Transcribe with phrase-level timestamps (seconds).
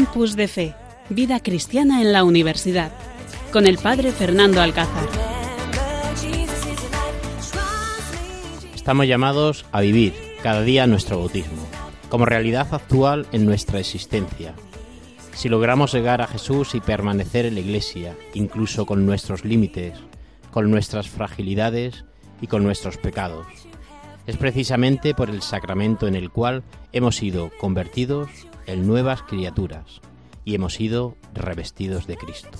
[0.00, 0.74] Campus de Fe,
[1.10, 2.90] Vida Cristiana en la Universidad,
[3.52, 5.06] con el Padre Fernando Alcázar.
[8.74, 11.66] Estamos llamados a vivir cada día nuestro bautismo,
[12.08, 14.54] como realidad actual en nuestra existencia.
[15.34, 19.98] Si logramos llegar a Jesús y permanecer en la Iglesia, incluso con nuestros límites,
[20.50, 22.06] con nuestras fragilidades
[22.40, 23.46] y con nuestros pecados,
[24.26, 28.30] es precisamente por el sacramento en el cual hemos sido convertidos
[28.76, 30.00] nuevas criaturas
[30.44, 32.50] y hemos sido revestidos de Cristo.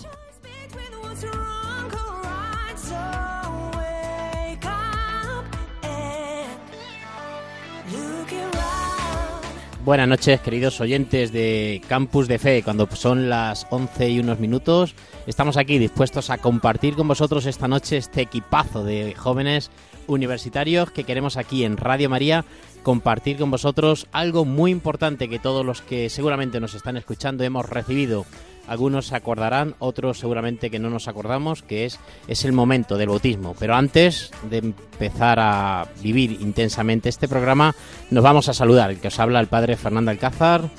[9.82, 12.62] Buenas noches, queridos oyentes de Campus de Fe.
[12.62, 14.94] Cuando son las 11 y unos minutos,
[15.26, 19.70] estamos aquí dispuestos a compartir con vosotros esta noche este equipazo de jóvenes
[20.06, 22.44] universitarios que queremos aquí en Radio María
[22.82, 27.68] compartir con vosotros algo muy importante que todos los que seguramente nos están escuchando hemos
[27.68, 28.26] recibido
[28.70, 33.08] algunos se acordarán, otros seguramente que no nos acordamos, que es, es el momento del
[33.08, 33.56] bautismo.
[33.58, 37.74] Pero antes de empezar a vivir intensamente este programa,
[38.10, 38.90] nos vamos a saludar.
[38.90, 40.70] El que os habla el padre Fernando Alcázar,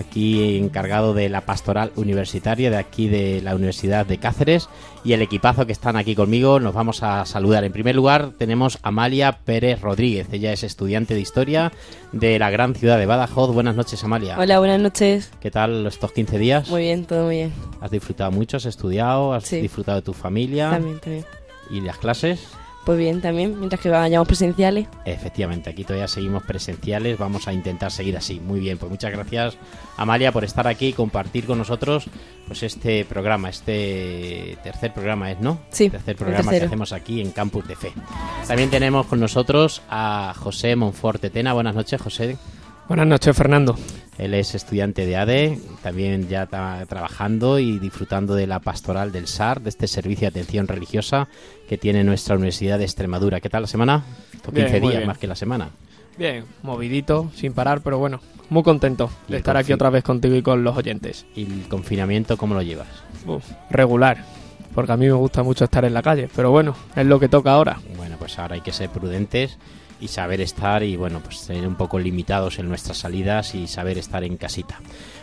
[0.00, 4.68] aquí encargado de la pastoral universitaria de aquí de la Universidad de Cáceres
[5.04, 7.64] y el equipazo que están aquí conmigo nos vamos a saludar.
[7.64, 11.72] En primer lugar tenemos a Amalia Pérez Rodríguez, ella es estudiante de historia
[12.12, 13.52] de la gran ciudad de Badajoz.
[13.54, 14.36] Buenas noches Amalia.
[14.38, 15.30] Hola, buenas noches.
[15.40, 16.68] ¿Qué tal estos 15 días?
[16.68, 17.52] Muy bien, todo muy bien.
[17.80, 18.56] ¿Has disfrutado mucho?
[18.56, 19.32] ¿Has estudiado?
[19.32, 19.60] ¿Has Sí.
[19.60, 20.70] disfrutado de tu familia?
[20.70, 21.24] También, también.
[21.70, 22.48] ¿Y las clases?
[22.84, 24.88] Pues bien, también, mientras que vayamos presenciales.
[25.04, 28.40] Efectivamente, aquí todavía seguimos presenciales, vamos a intentar seguir así.
[28.40, 29.58] Muy bien, pues muchas gracias
[29.96, 32.06] Amalia por estar aquí y compartir con nosotros
[32.46, 35.60] pues este programa, este tercer programa es, ¿no?
[35.70, 37.92] Sí, Tercer el programa que hacemos aquí en Campus de Fe.
[38.48, 41.52] También tenemos con nosotros a José Monforte Tena.
[41.52, 42.38] Buenas noches, José.
[42.90, 43.76] Buenas noches, Fernando.
[44.18, 49.28] Él es estudiante de ADE, también ya está trabajando y disfrutando de la pastoral del
[49.28, 51.28] SAR, de este servicio de atención religiosa
[51.68, 53.40] que tiene nuestra Universidad de Extremadura.
[53.40, 54.02] ¿Qué tal la semana?
[54.50, 55.06] Bien, 15 muy días bien.
[55.06, 55.68] más que la semana.
[56.18, 58.18] Bien, movidito, sin parar, pero bueno,
[58.48, 61.26] muy contento de estar aquí otra vez contigo y con los oyentes.
[61.36, 62.88] ¿Y el confinamiento cómo lo llevas?
[63.24, 64.24] Uf, regular,
[64.74, 67.28] porque a mí me gusta mucho estar en la calle, pero bueno, es lo que
[67.28, 67.78] toca ahora.
[67.96, 69.58] Bueno, pues ahora hay que ser prudentes
[70.00, 73.98] y saber estar y bueno, pues ser un poco limitados en nuestras salidas y saber
[73.98, 74.80] estar en casita.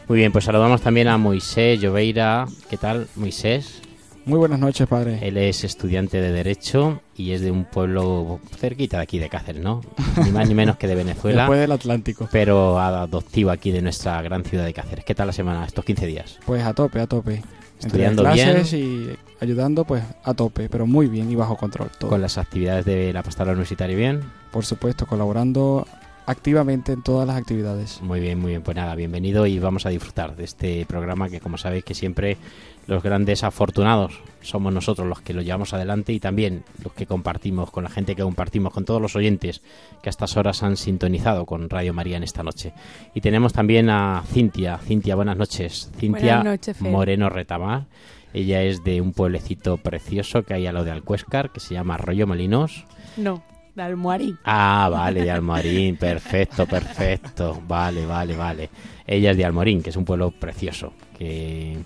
[0.07, 2.45] Muy bien, pues saludamos también a Moisés Lloveira.
[2.69, 3.81] ¿Qué tal, Moisés?
[4.25, 5.19] Muy buenas noches, padre.
[5.21, 9.63] Él es estudiante de Derecho y es de un pueblo cerquita de aquí de Cáceres,
[9.63, 9.81] ¿no?
[10.23, 12.27] Ni más ni menos que de Venezuela, Después del Atlántico.
[12.29, 15.05] pero adoptivo aquí de nuestra gran ciudad de Cáceres.
[15.05, 16.39] ¿Qué tal la semana, estos 15 días?
[16.45, 17.41] Pues a tope, a tope.
[17.83, 21.89] Entre Estudiando clases y ayudando, pues a tope, pero muy bien y bajo control.
[21.99, 22.09] Todo.
[22.09, 24.21] Con las actividades de la pastoral universitaria bien.
[24.51, 25.85] Por supuesto, colaborando
[26.25, 28.01] activamente en todas las actividades.
[28.01, 28.61] Muy bien, muy bien.
[28.63, 32.37] Pues nada, bienvenido y vamos a disfrutar de este programa que, como sabéis, que siempre
[32.87, 37.69] los grandes afortunados somos nosotros los que lo llevamos adelante y también los que compartimos
[37.69, 39.61] con la gente que compartimos con todos los oyentes
[40.01, 42.73] que a estas horas han sintonizado con Radio María en esta noche.
[43.13, 44.77] Y tenemos también a Cintia.
[44.77, 45.91] Cintia, buenas noches.
[45.97, 46.81] Cintia Buenas noches.
[46.81, 47.85] Moreno Retamar.
[48.33, 51.95] Ella es de un pueblecito precioso que hay a lo de Alcuéscar, que se llama
[51.95, 52.85] Arroyo Molinos.
[53.15, 53.43] No,
[53.75, 54.37] de Almoharín.
[54.43, 57.61] Ah, vale, de Almorín, perfecto, perfecto.
[57.67, 58.69] Vale, vale, vale.
[59.05, 61.77] Ella es de Almorín, que es un pueblo precioso, que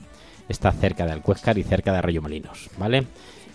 [0.52, 3.06] está cerca de Alcuéscar y cerca de Arroyo Molinos, ¿vale?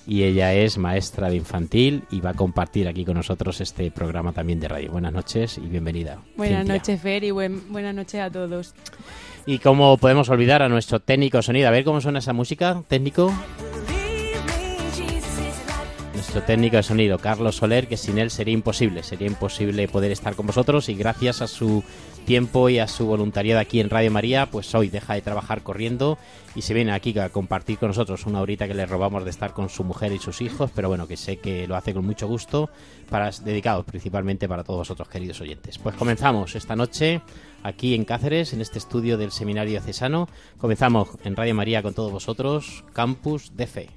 [0.09, 4.33] Y ella es maestra de infantil y va a compartir aquí con nosotros este programa
[4.33, 4.93] también de radio.
[4.93, 6.19] Buenas noches y bienvenida.
[6.37, 6.75] Buenas Cintia.
[6.77, 8.73] noches, Fer, y buen- buenas noches a todos.
[9.47, 11.67] Y cómo podemos olvidar a nuestro técnico sonido.
[11.69, 13.32] A ver cómo suena esa música, técnico.
[16.26, 20.34] Nuestro técnico de sonido, Carlos Soler, que sin él sería imposible, sería imposible poder estar
[20.34, 21.84] con vosotros y gracias a su
[22.26, 26.19] tiempo y a su voluntariado aquí en Radio María, pues hoy deja de trabajar corriendo
[26.56, 29.52] y se viene aquí a compartir con nosotros una horita que le robamos de estar
[29.52, 32.26] con su mujer y sus hijos, pero bueno, que sé que lo hace con mucho
[32.26, 32.70] gusto,
[33.08, 35.79] para dedicados principalmente para todos vosotros, queridos oyentes.
[35.79, 37.22] Pues comenzamos esta noche
[37.62, 40.29] aquí en Cáceres, en este estudio del Seminario Cesano.
[40.58, 43.88] Comenzamos en Radio María con todos vosotros, Campus de Fe.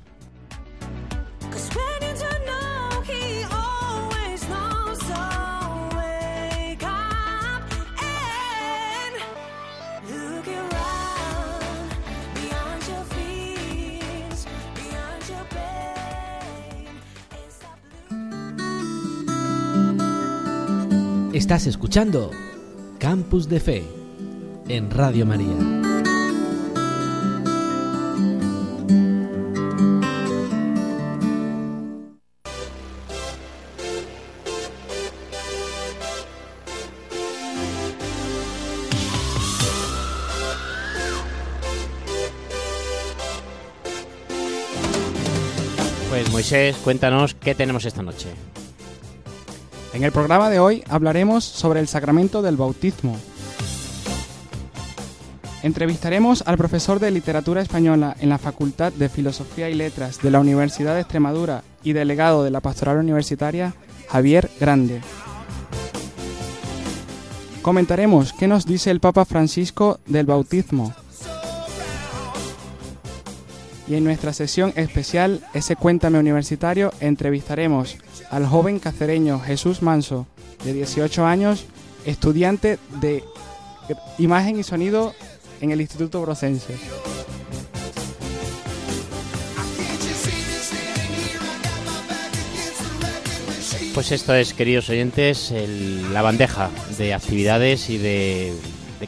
[21.39, 22.31] Estás escuchando
[22.99, 23.83] Campus de Fe
[24.67, 25.47] en Radio María.
[46.09, 48.27] Pues Moisés, cuéntanos qué tenemos esta noche.
[49.93, 53.17] En el programa de hoy hablaremos sobre el sacramento del bautismo.
[55.63, 60.39] Entrevistaremos al profesor de literatura española en la Facultad de Filosofía y Letras de la
[60.39, 63.73] Universidad de Extremadura y delegado de la Pastoral Universitaria,
[64.09, 65.01] Javier Grande.
[67.61, 70.93] Comentaremos qué nos dice el Papa Francisco del bautismo.
[73.89, 77.97] Y en nuestra sesión especial, ese Cuéntame Universitario, entrevistaremos
[78.29, 80.27] al joven cacereño Jesús Manso,
[80.63, 81.65] de 18 años,
[82.05, 83.23] estudiante de
[84.19, 85.15] imagen y sonido
[85.59, 86.75] en el Instituto Brocense.
[93.95, 95.51] Pues esto es, queridos oyentes,
[96.13, 96.69] la bandeja
[96.99, 98.53] de actividades y de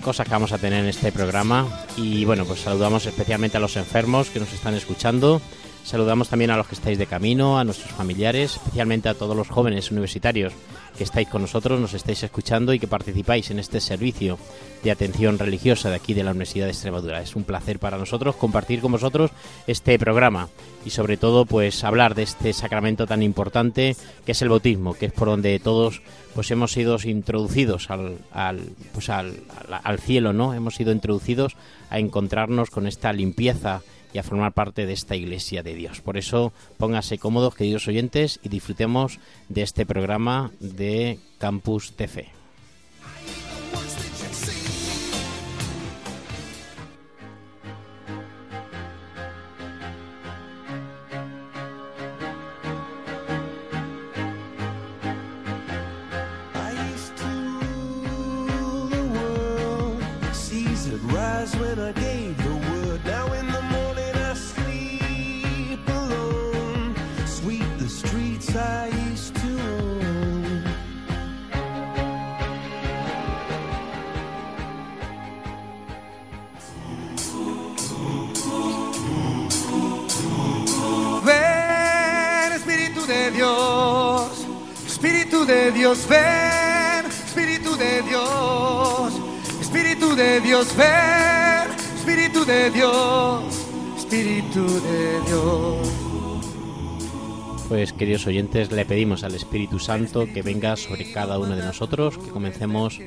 [0.02, 1.86] cosas que vamos a tener en este programa.
[1.98, 5.42] Y bueno, pues saludamos especialmente a los enfermos que nos están escuchando.
[5.84, 9.50] Saludamos también a los que estáis de camino, a nuestros familiares, especialmente a todos los
[9.50, 10.54] jóvenes universitarios
[10.98, 14.38] que estáis con nosotros, nos estáis escuchando y que participáis en este servicio
[14.84, 17.22] de atención religiosa de aquí de la Universidad de Extremadura.
[17.22, 19.32] Es un placer para nosotros compartir con vosotros
[19.68, 20.50] este programa
[20.86, 23.96] y sobre todo pues hablar de este sacramento tan importante
[24.26, 26.02] que es el bautismo, que es por donde todos
[26.36, 28.60] pues hemos sido introducidos al, al,
[28.94, 29.38] pues al,
[29.70, 30.54] al- al cielo, ¿no?
[30.54, 31.56] Hemos sido introducidos
[31.90, 33.82] a encontrarnos con esta limpieza
[34.14, 36.02] y a formar parte de esta iglesia de Dios.
[36.02, 39.20] Por eso pónganse cómodos, queridos oyentes, y disfrutemos
[39.50, 41.94] de este programa de Campus
[61.94, 62.21] gave
[81.24, 84.48] Ven, Espíritu de Dios,
[84.86, 89.14] Espíritu de Dios, ven, Espíritu de Dios,
[89.62, 93.44] Espíritu de Dios, ven, Espíritu de Dios,
[93.98, 96.01] Espíritu de Dios.
[97.72, 102.18] Pues queridos oyentes, le pedimos al Espíritu Santo que venga sobre cada uno de nosotros,
[102.18, 103.00] que comencemos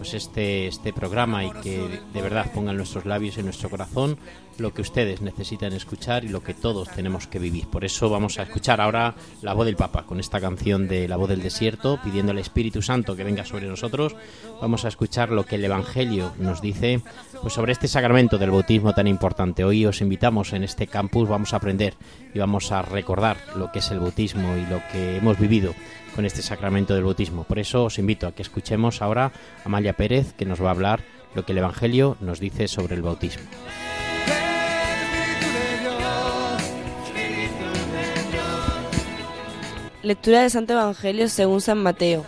[0.00, 4.16] pues este, este programa y que de verdad ponga en nuestros labios en nuestro corazón
[4.56, 7.66] lo que ustedes necesitan escuchar y lo que todos tenemos que vivir.
[7.66, 11.16] Por eso vamos a escuchar ahora la voz del Papa con esta canción de La
[11.16, 14.16] voz del desierto, pidiendo al Espíritu Santo que venga sobre nosotros.
[14.60, 17.00] Vamos a escuchar lo que el Evangelio nos dice
[17.42, 19.64] pues sobre este sacramento del bautismo tan importante.
[19.64, 21.94] Hoy os invitamos en este campus, vamos a aprender
[22.34, 25.74] y vamos a recordar lo que es el bautismo y lo que hemos vivido
[26.14, 27.44] con este sacramento del bautismo.
[27.44, 29.32] Por eso os invito a que escuchemos ahora a
[29.64, 31.02] Amalia Pérez, que nos va a hablar
[31.34, 33.44] lo que el Evangelio nos dice sobre el bautismo.
[40.02, 42.24] Lectura del Santo Evangelio según San Mateo.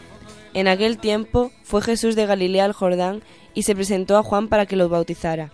[0.53, 3.23] En aquel tiempo fue Jesús de Galilea al Jordán
[3.55, 5.53] y se presentó a Juan para que lo bautizara.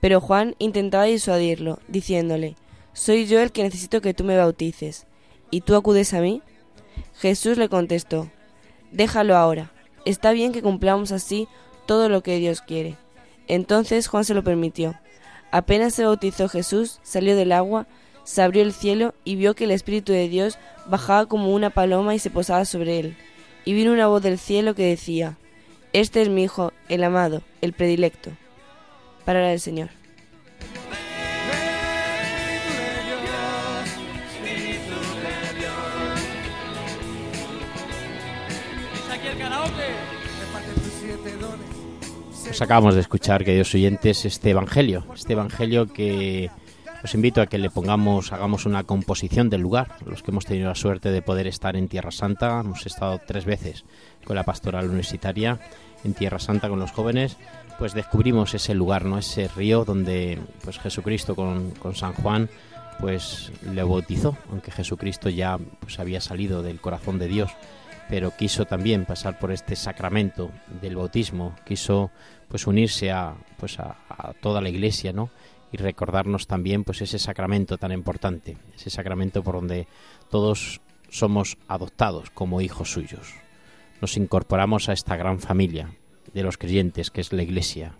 [0.00, 2.56] Pero Juan intentaba disuadirlo, diciéndole,
[2.94, 5.06] Soy yo el que necesito que tú me bautices.
[5.50, 6.42] ¿Y tú acudes a mí?
[7.18, 8.30] Jesús le contestó,
[8.92, 9.72] Déjalo ahora.
[10.04, 11.48] Está bien que cumplamos así
[11.84, 12.96] todo lo que Dios quiere.
[13.48, 14.94] Entonces Juan se lo permitió.
[15.50, 17.86] Apenas se bautizó Jesús, salió del agua,
[18.24, 22.14] se abrió el cielo y vio que el Espíritu de Dios bajaba como una paloma
[22.14, 23.16] y se posaba sobre él.
[23.64, 25.36] Y vino una voz del cielo que decía,
[25.92, 28.30] Este es mi Hijo, el amado, el predilecto.
[29.24, 29.88] Palabra del Señor.
[42.48, 46.50] Pues acabamos de escuchar, queridos oyentes, este Evangelio, este Evangelio que
[47.04, 49.96] os invito a que le pongamos, hagamos una composición del lugar.
[50.06, 53.44] Los que hemos tenido la suerte de poder estar en Tierra Santa, hemos estado tres
[53.44, 53.84] veces
[54.24, 55.60] con la pastoral universitaria
[56.04, 57.36] en Tierra Santa con los jóvenes,
[57.78, 62.48] pues descubrimos ese lugar, no ese río donde pues Jesucristo con, con San Juan
[62.98, 67.50] pues le bautizó, aunque Jesucristo ya pues había salido del corazón de Dios,
[68.08, 70.50] pero quiso también pasar por este sacramento
[70.80, 72.10] del bautismo, quiso
[72.48, 73.96] pues unirse a pues a,
[74.40, 75.30] toda la iglesia, ¿no?
[75.70, 79.86] y recordarnos también pues ese sacramento tan importante, ese sacramento por donde
[80.30, 83.34] todos somos adoptados como hijos suyos.
[84.00, 85.94] Nos incorporamos a esta gran familia
[86.32, 87.94] de los creyentes que es la Iglesia.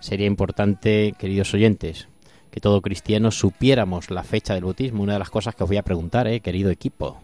[0.00, 2.08] Sería importante, queridos oyentes,
[2.50, 5.02] que todo cristiano supiéramos la fecha del bautismo.
[5.02, 7.20] Una de las cosas que os voy a preguntar, eh, querido equipo,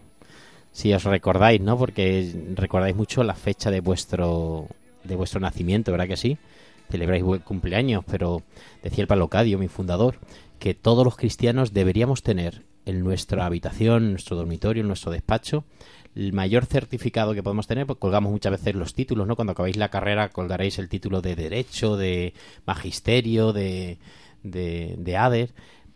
[0.79, 1.77] si os recordáis, ¿no?
[1.77, 4.67] Porque recordáis mucho la fecha de vuestro
[5.03, 6.37] de vuestro nacimiento, ¿verdad que sí?
[6.89, 8.43] Celebráis buen cumpleaños, pero
[8.81, 10.19] decía el Palocadio, mi fundador,
[10.57, 15.65] que todos los cristianos deberíamos tener en nuestra habitación, en nuestro dormitorio, en nuestro despacho,
[16.15, 19.35] el mayor certificado que podemos tener, pues colgamos muchas veces los títulos, ¿no?
[19.35, 22.33] Cuando acabáis la carrera colgaréis el título de Derecho, de
[22.65, 23.97] Magisterio, de,
[24.43, 25.49] de, de ADER.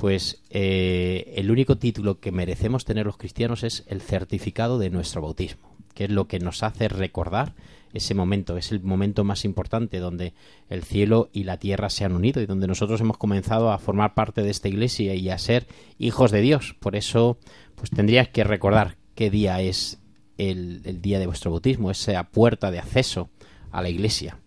[0.04, 5.22] Pues eh, el único título que merecemos tener los cristianos es el certificado de nuestro
[5.22, 7.56] bautismo, que es lo que nos hace recordar
[7.94, 8.58] ese momento.
[8.58, 10.34] Es el momento más importante donde
[10.68, 14.14] el cielo y la tierra se han unido y donde nosotros hemos comenzado a formar
[14.14, 15.68] parte de esta iglesia y a ser
[15.98, 16.76] hijos de Dios.
[16.82, 17.38] Por eso,
[17.76, 20.02] pues tendrías que recordar qué día es
[20.38, 23.30] el, el día de vuestro bautismo, esa puerta de acceso
[23.72, 24.38] a la iglesia.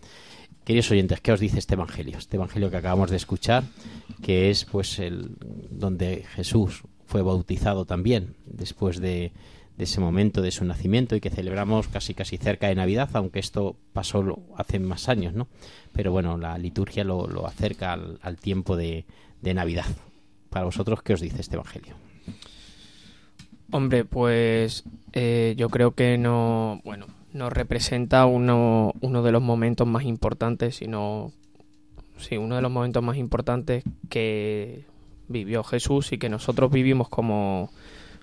[0.67, 2.19] Queridos oyentes, ¿qué os dice este evangelio?
[2.19, 3.63] Este evangelio que acabamos de escuchar,
[4.21, 5.37] que es pues el
[5.71, 9.31] donde Jesús fue bautizado también después de,
[9.79, 13.77] ese momento de su nacimiento y que celebramos casi casi cerca de Navidad, aunque esto
[13.93, 15.47] pasó hace más años, ¿no?
[15.93, 19.05] Pero bueno, la liturgia lo, lo acerca al, tiempo de,
[19.43, 19.87] de Navidad.
[20.51, 21.95] Para vosotros, ¿qué os dice este evangelio?
[23.71, 24.83] Hombre, pues
[25.13, 30.77] eh, yo creo que no, bueno, nos representa uno, uno de los momentos más importantes,
[30.77, 31.33] sino,
[32.19, 34.85] sí, uno de los momentos más importantes que
[35.29, 37.71] vivió Jesús y que nosotros vivimos como,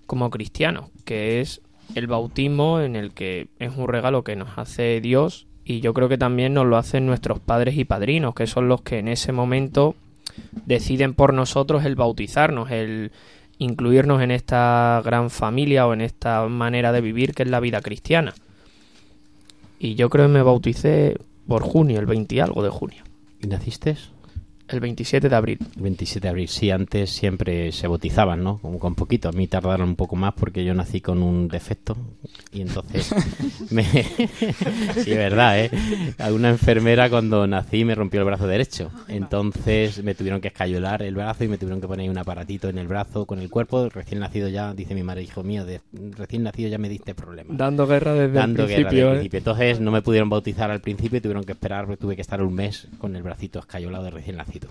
[0.05, 1.61] como cristianos, que es
[1.95, 6.09] el bautismo en el que es un regalo que nos hace Dios y yo creo
[6.09, 9.31] que también nos lo hacen nuestros padres y padrinos, que son los que en ese
[9.31, 9.95] momento
[10.65, 13.11] deciden por nosotros el bautizarnos, el
[13.59, 17.81] incluirnos en esta gran familia o en esta manera de vivir que es la vida
[17.81, 18.33] cristiana.
[19.83, 23.03] Y yo creo que me bauticé por junio, el 20 y algo de junio.
[23.41, 23.97] ¿Y naciste?
[24.73, 25.59] El 27 de abril.
[25.75, 28.57] El 27 de abril, sí, antes siempre se bautizaban, ¿no?
[28.57, 29.29] Como con poquito.
[29.29, 31.95] A mí tardaron un poco más porque yo nací con un defecto
[32.51, 33.13] y entonces
[33.71, 33.83] me...
[33.83, 35.69] sí, es verdad, ¿eh?
[36.31, 38.91] Una enfermera cuando nací me rompió el brazo derecho.
[39.07, 42.79] Entonces me tuvieron que escayolar el brazo y me tuvieron que poner un aparatito en
[42.79, 43.89] el brazo con el cuerpo.
[43.89, 45.81] Recién nacido ya, dice mi madre, hijo mío, de...
[46.17, 47.57] recién nacido ya me diste problemas.
[47.57, 48.97] Dando guerra desde Dando el guerra principio.
[48.97, 49.19] desde el ¿eh?
[49.19, 49.37] principio.
[49.37, 52.41] Entonces no me pudieron bautizar al principio y tuvieron que esperar, porque tuve que estar
[52.41, 54.62] un mes con el bracito escayolado de recién nacido.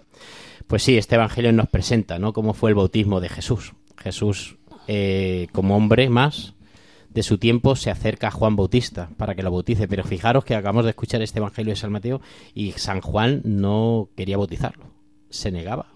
[0.67, 2.33] Pues sí, este evangelio nos presenta, ¿no?
[2.33, 3.73] Cómo fue el bautismo de Jesús.
[3.99, 4.57] Jesús,
[4.89, 6.55] eh, como hombre más
[7.11, 9.87] de su tiempo, se acerca a Juan Bautista para que lo bautice.
[9.89, 12.21] Pero fijaros que acabamos de escuchar este evangelio de San Mateo
[12.55, 14.87] y San Juan no quería bautizarlo.
[15.31, 15.87] Se negaba.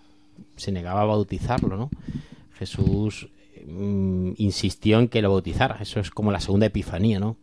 [0.57, 1.91] Se negaba a bautizarlo, ¿no?
[2.59, 3.29] Jesús
[3.67, 5.79] mm, insistió en que lo bautizara.
[5.81, 7.37] Eso es como la segunda epifanía, ¿no?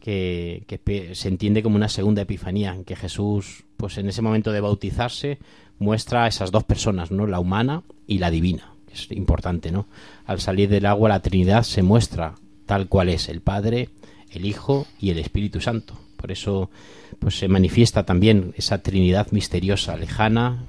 [0.00, 4.52] que, que se entiende como una segunda epifanía, en que Jesús, pues en ese momento
[4.52, 5.38] de bautizarse,
[5.78, 7.26] muestra a esas dos personas, ¿no?
[7.26, 8.72] La humana y la divina.
[8.92, 9.86] Es importante, ¿no?
[10.26, 12.34] Al salir del agua, la Trinidad se muestra
[12.66, 13.90] tal cual es el Padre,
[14.30, 15.94] el Hijo y el Espíritu Santo.
[16.16, 16.70] Por eso,
[17.18, 20.64] pues se manifiesta también esa Trinidad misteriosa, lejana,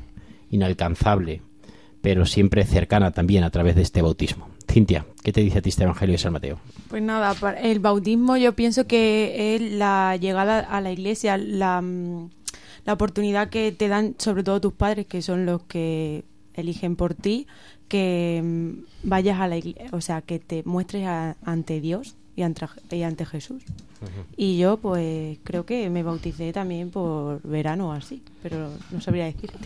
[0.51, 1.41] inalcanzable,
[2.01, 4.49] pero siempre cercana también a través de este bautismo.
[4.71, 6.59] Cintia, ¿qué te dice a ti este Evangelio de San Mateo?
[6.89, 12.29] Pues nada, el bautismo yo pienso que es la llegada a la iglesia, la, mm,
[12.85, 17.13] la oportunidad que te dan sobre todo tus padres, que son los que eligen por
[17.13, 17.47] ti,
[17.87, 22.41] que mm, vayas a la iglesia, o sea, que te muestres a- ante Dios y
[22.43, 23.63] ante, y ante Jesús.
[24.37, 29.25] Y yo pues creo que me bauticé también por verano o así, pero no sabría
[29.25, 29.57] decirte.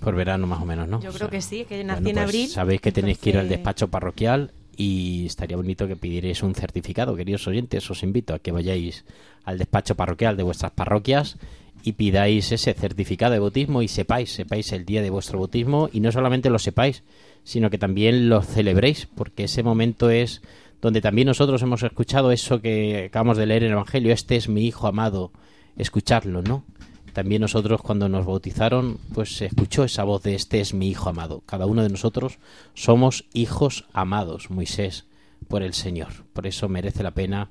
[0.00, 1.00] Por verano más o menos, ¿no?
[1.00, 2.48] Yo O creo sea, que sí, que nací Bueno, en pues abril.
[2.48, 7.14] Sabéis que tenéis que ir al despacho parroquial y estaría bonito que pidierais un certificado,
[7.14, 7.88] queridos oyentes.
[7.90, 9.04] Os invito a que vayáis
[9.44, 11.38] al despacho parroquial de vuestras parroquias
[11.84, 16.00] y pidáis ese certificado de bautismo y sepáis, sepáis el día de vuestro bautismo y
[16.00, 17.02] no solamente lo sepáis,
[17.44, 20.42] sino que también lo celebréis, porque ese momento es
[20.80, 24.48] donde también nosotros hemos escuchado eso que acabamos de leer en el Evangelio, este es
[24.48, 25.32] mi Hijo amado,
[25.76, 26.64] escuchadlo, ¿no?
[27.12, 31.10] También nosotros cuando nos bautizaron, pues se escuchó esa voz de este es mi Hijo
[31.10, 31.42] amado.
[31.44, 32.38] Cada uno de nosotros
[32.74, 35.04] somos hijos amados, Moisés,
[35.46, 36.24] por el Señor.
[36.32, 37.50] Por eso merece la pena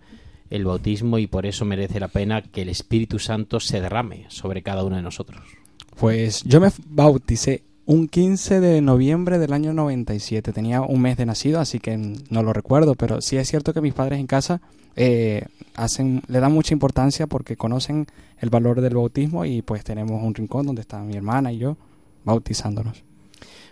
[0.51, 4.62] el bautismo y por eso merece la pena que el Espíritu Santo se derrame sobre
[4.62, 5.41] cada uno de nosotros.
[5.98, 10.53] Pues yo me bauticé un 15 de noviembre del año 97.
[10.53, 13.81] Tenía un mes de nacido, así que no lo recuerdo, pero sí es cierto que
[13.81, 14.62] mis padres en casa
[14.96, 18.08] eh, hacen, le dan mucha importancia porque conocen
[18.39, 21.77] el valor del bautismo y pues tenemos un rincón donde está mi hermana y yo
[22.24, 23.03] bautizándonos.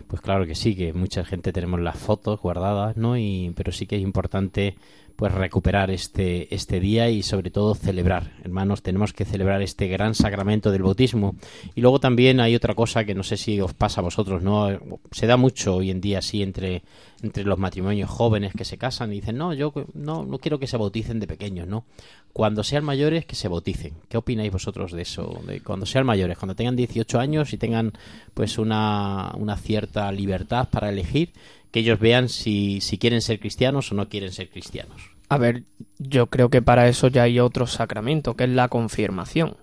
[0.06, 3.16] Pues claro que sí, que mucha gente tenemos las fotos guardadas, ¿no?
[3.16, 4.76] Y, pero sí que es importante
[5.20, 8.32] pues recuperar este, este día y sobre todo celebrar.
[8.42, 11.36] Hermanos, tenemos que celebrar este gran sacramento del bautismo.
[11.74, 14.70] Y luego también hay otra cosa que no sé si os pasa a vosotros, ¿no?
[15.10, 16.84] Se da mucho hoy en día así entre,
[17.22, 20.66] entre los matrimonios jóvenes que se casan y dicen, no, yo no, no quiero que
[20.66, 21.84] se bauticen de pequeños, ¿no?
[22.32, 23.92] Cuando sean mayores, que se bauticen.
[24.08, 25.42] ¿Qué opináis vosotros de eso?
[25.46, 27.92] De cuando sean mayores, cuando tengan 18 años y tengan
[28.32, 31.34] pues una, una cierta libertad para elegir,
[31.70, 35.09] que ellos vean si, si quieren ser cristianos o no quieren ser cristianos.
[35.30, 35.62] A ver,
[36.00, 39.56] yo creo que para eso ya hay otro sacramento, que es la confirmación.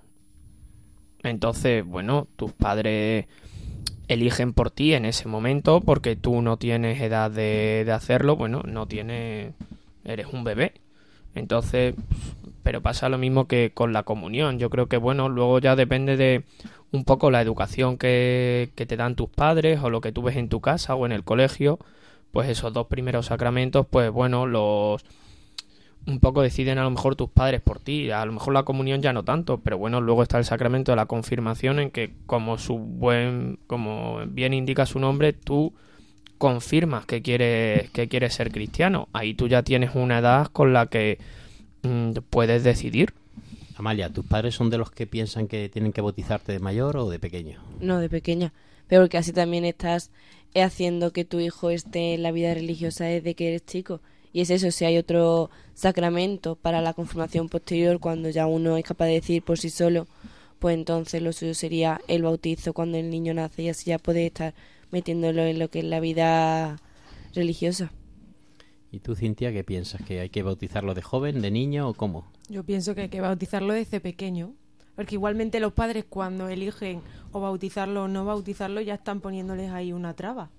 [1.23, 3.25] Entonces, bueno, tus padres
[4.07, 8.63] eligen por ti en ese momento porque tú no tienes edad de, de hacerlo, bueno,
[8.65, 9.55] no tienes,
[10.05, 10.71] eres un bebé.
[11.35, 11.95] Entonces,
[12.63, 14.59] pero pasa lo mismo que con la comunión.
[14.59, 16.45] Yo creo que, bueno, luego ya depende de
[16.93, 20.37] un poco la educación que, que te dan tus padres o lo que tú ves
[20.37, 21.77] en tu casa o en el colegio.
[22.31, 25.03] Pues esos dos primeros sacramentos, pues bueno, los
[26.07, 29.01] un poco deciden a lo mejor tus padres por ti, a lo mejor la comunión
[29.01, 32.57] ya no tanto, pero bueno, luego está el sacramento de la confirmación en que como
[32.57, 35.73] su buen como bien indica su nombre, tú
[36.37, 39.09] confirmas que quieres que quieres ser cristiano.
[39.11, 41.19] Ahí tú ya tienes una edad con la que
[41.83, 43.13] mm, puedes decidir.
[43.75, 47.09] Amalia, ¿tus padres son de los que piensan que tienen que bautizarte de mayor o
[47.09, 47.61] de pequeño?
[47.81, 48.53] No, de pequeña.
[48.87, 50.09] Pero porque así también estás
[50.55, 53.99] haciendo que tu hijo esté en la vida religiosa desde que eres chico.
[54.37, 58.85] Y es eso, si hay otro sacramento para la confirmación posterior, cuando ya uno es
[58.85, 60.05] capaz de decir por sí solo,
[60.59, 64.27] pues entonces lo suyo sería el bautizo cuando el niño nace y así ya puede
[64.27, 64.53] estar
[64.91, 66.79] metiéndolo en lo que es la vida
[67.33, 67.91] religiosa.
[68.91, 70.03] ¿Y tú, Cintia, qué piensas?
[70.03, 72.31] ¿Que hay que bautizarlo de joven, de niño o cómo?
[72.47, 74.53] Yo pienso que hay que bautizarlo desde pequeño.
[74.95, 79.93] Porque igualmente los padres cuando eligen o bautizarlo o no bautizarlo ya están poniéndoles ahí
[79.93, 80.51] una traba.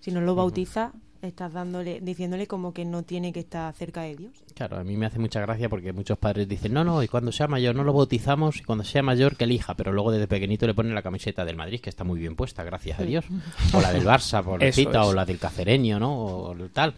[0.00, 4.16] Si no lo bautiza, estás dándole, diciéndole como que no tiene que estar cerca de
[4.16, 4.32] Dios.
[4.54, 7.32] Claro, a mí me hace mucha gracia porque muchos padres dicen, no, no, y cuando
[7.32, 10.66] sea mayor no lo bautizamos, y cuando sea mayor que elija, pero luego desde pequeñito
[10.66, 13.24] le ponen la camiseta del Madrid, que está muy bien puesta, gracias a Dios,
[13.72, 16.16] o la del Barça, por cita, o la del Cacereño, ¿no?
[16.16, 16.94] O tal.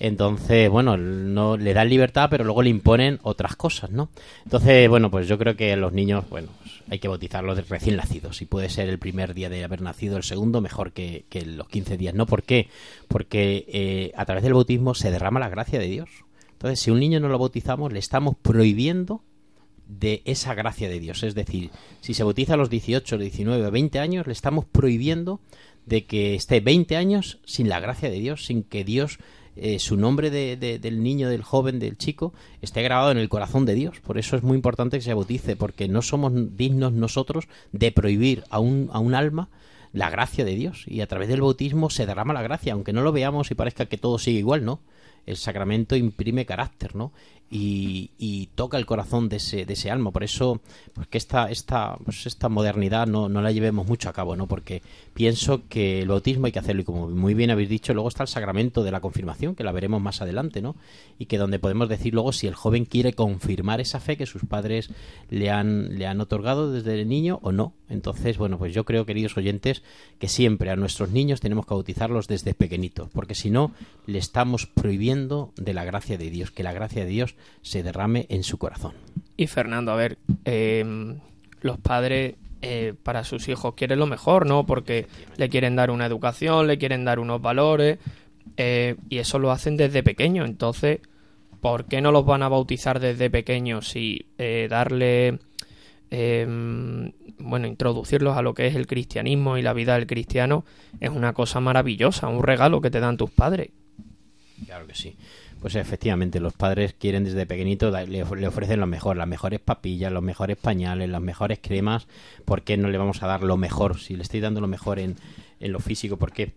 [0.00, 4.10] Entonces, bueno, no le dan libertad, pero luego le imponen otras cosas, ¿no?
[4.44, 6.48] Entonces, bueno, pues yo creo que los niños, bueno,
[6.88, 8.36] hay que bautizarlos recién nacidos.
[8.36, 11.68] Si puede ser el primer día de haber nacido, el segundo, mejor que, que los
[11.68, 12.14] 15 días.
[12.14, 12.26] ¿No?
[12.26, 12.68] ¿Por qué?
[13.08, 16.08] Porque eh, a través del bautismo se derrama la gracia de Dios.
[16.52, 19.22] Entonces, si un niño no lo bautizamos, le estamos prohibiendo
[19.88, 21.22] de esa gracia de Dios.
[21.22, 25.40] Es decir, si se bautiza a los 18, 19 o 20 años, le estamos prohibiendo
[25.86, 29.18] de que esté 20 años sin la gracia de Dios, sin que Dios,
[29.60, 33.28] eh, su nombre de- de- del niño, del joven, del chico, esté grabado en el
[33.28, 34.00] corazón de Dios.
[34.00, 38.44] Por eso es muy importante que se bautice, porque no somos dignos nosotros de prohibir
[38.50, 39.48] a un, a un alma
[39.92, 40.84] la gracia de Dios.
[40.86, 43.86] Y a través del bautismo se derrama la gracia, aunque no lo veamos y parezca
[43.86, 44.80] que todo sigue igual, ¿no?
[45.26, 47.12] El sacramento imprime carácter, ¿no?
[47.50, 50.10] Y, toca el corazón de ese, de ese alma.
[50.10, 50.60] Por eso,
[50.92, 54.48] pues que esta, esta, pues esta modernidad no, no la llevemos mucho a cabo, ¿no?
[54.48, 54.82] Porque
[55.14, 58.24] pienso que el bautismo hay que hacerlo, y como muy bien habéis dicho, luego está
[58.24, 60.74] el sacramento de la confirmación, que la veremos más adelante, ¿no?
[61.18, 64.42] Y que donde podemos decir luego si el joven quiere confirmar esa fe que sus
[64.44, 64.90] padres
[65.30, 67.74] le han, le han otorgado desde niño o no.
[67.88, 69.82] Entonces, bueno, pues yo creo, queridos oyentes,
[70.18, 73.72] que siempre a nuestros niños tenemos que bautizarlos desde pequeñitos, porque si no,
[74.06, 78.26] le estamos prohibiendo de la gracia de Dios, que la gracia de Dios se derrame
[78.28, 78.92] en su corazón.
[79.36, 81.16] Y Fernando, a ver, eh,
[81.60, 84.66] los padres eh, para sus hijos quieren lo mejor, ¿no?
[84.66, 87.98] Porque le quieren dar una educación, le quieren dar unos valores,
[88.56, 90.44] eh, y eso lo hacen desde pequeño.
[90.44, 91.00] Entonces,
[91.60, 95.38] ¿por qué no los van a bautizar desde pequeños si eh, darle,
[96.10, 96.46] eh,
[97.38, 100.64] bueno, introducirlos a lo que es el cristianismo y la vida del cristiano
[101.00, 103.70] es una cosa maravillosa, un regalo que te dan tus padres?
[104.66, 105.16] Claro que sí.
[105.60, 110.22] Pues efectivamente, los padres quieren desde pequeñito, le ofrecen lo mejor, las mejores papillas, los
[110.22, 112.06] mejores pañales, las mejores cremas.
[112.44, 113.98] ¿Por qué no le vamos a dar lo mejor?
[113.98, 115.16] Si le estoy dando lo mejor en,
[115.58, 116.54] en lo físico, ¿por qué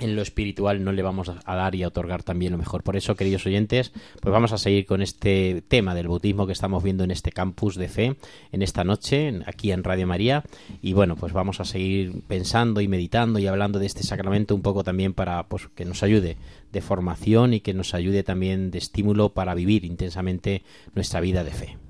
[0.00, 2.82] en lo espiritual no le vamos a dar y a otorgar también lo mejor?
[2.82, 6.82] Por eso, queridos oyentes, pues vamos a seguir con este tema del bautismo que estamos
[6.82, 8.16] viendo en este campus de fe,
[8.52, 10.44] en esta noche, aquí en Radio María.
[10.82, 14.62] Y bueno, pues vamos a seguir pensando y meditando y hablando de este sacramento un
[14.62, 16.36] poco también para pues, que nos ayude
[16.72, 20.62] de formación y que nos ayude también de estímulo para vivir intensamente
[20.94, 21.89] nuestra vida de fe.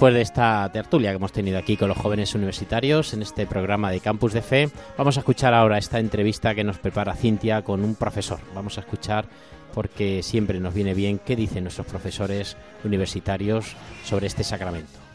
[0.00, 3.90] Después de esta tertulia que hemos tenido aquí con los jóvenes universitarios en este programa
[3.90, 7.84] de Campus de Fe, vamos a escuchar ahora esta entrevista que nos prepara Cintia con
[7.84, 8.38] un profesor.
[8.54, 9.26] Vamos a escuchar
[9.74, 15.09] porque siempre nos viene bien qué dicen nuestros profesores universitarios sobre este sacramento.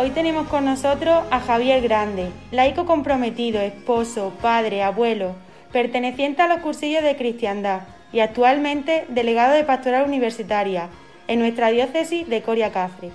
[0.00, 5.34] Hoy tenemos con nosotros a Javier Grande, laico comprometido, esposo, padre, abuelo,
[5.72, 7.80] perteneciente a los cursillos de cristiandad
[8.12, 10.88] y actualmente delegado de pastoral universitaria
[11.26, 13.10] en nuestra diócesis de Coria Cáceres.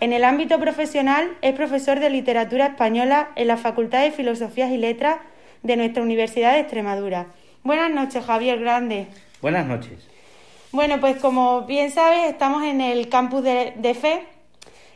[0.00, 4.76] En el ámbito profesional es profesor de literatura española en la Facultad de Filosofías y
[4.76, 5.18] Letras
[5.62, 7.26] de nuestra Universidad de Extremadura.
[7.62, 9.06] Buenas noches, Javier Grande.
[9.40, 10.08] Buenas noches.
[10.72, 14.26] Bueno, pues como bien sabes, estamos en el campus de, de fe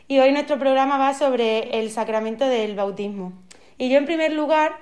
[0.07, 3.33] y hoy nuestro programa va sobre el sacramento del bautismo.
[3.77, 4.77] Y yo en primer lugar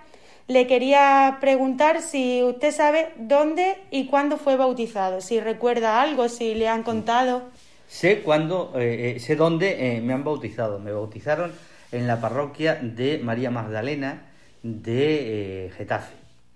[0.48, 6.56] le quería preguntar si usted sabe dónde y cuándo fue bautizado, si recuerda algo, si
[6.56, 7.44] le han contado.
[7.88, 10.80] Sé cuándo, eh, eh, sé dónde eh, me han bautizado.
[10.80, 11.52] Me bautizaron
[11.92, 14.32] en la parroquia de María Magdalena
[14.64, 16.14] de Getafe,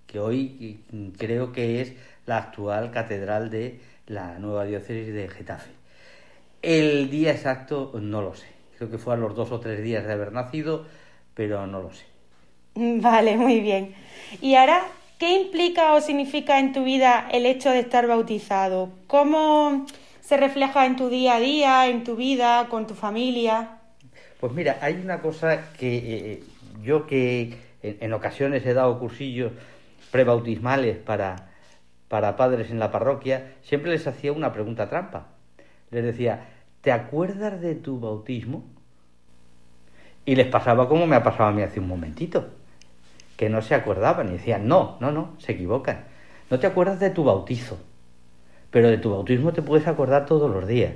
[0.07, 1.93] que hoy mm, creo que es
[2.25, 5.71] la actual catedral de la nueva diócesis de Getafe.
[6.61, 8.54] El día exacto no lo sé.
[8.85, 10.85] Creo que fue a los dos o tres días de haber nacido,
[11.33, 12.05] pero no lo sé.
[12.75, 13.95] Vale, muy bien.
[14.41, 14.83] Y ahora,
[15.17, 18.91] ¿qué implica o significa en tu vida el hecho de estar bautizado?
[19.07, 19.87] ¿Cómo
[20.21, 23.79] se refleja en tu día a día, en tu vida, con tu familia?
[24.39, 26.43] Pues mira, hay una cosa que eh,
[26.83, 29.51] yo que en, en ocasiones he dado cursillos
[30.11, 31.49] prebautismales para,
[32.07, 35.29] para padres en la parroquia, siempre les hacía una pregunta trampa.
[35.89, 36.45] Les decía,
[36.81, 38.74] ¿te acuerdas de tu bautismo?
[40.25, 42.47] Y les pasaba como me ha pasado a mí hace un momentito,
[43.37, 46.05] que no se acordaban y decían, no, no, no, se equivocan.
[46.49, 47.77] No te acuerdas de tu bautizo,
[48.71, 50.93] pero de tu bautismo te puedes acordar todos los días.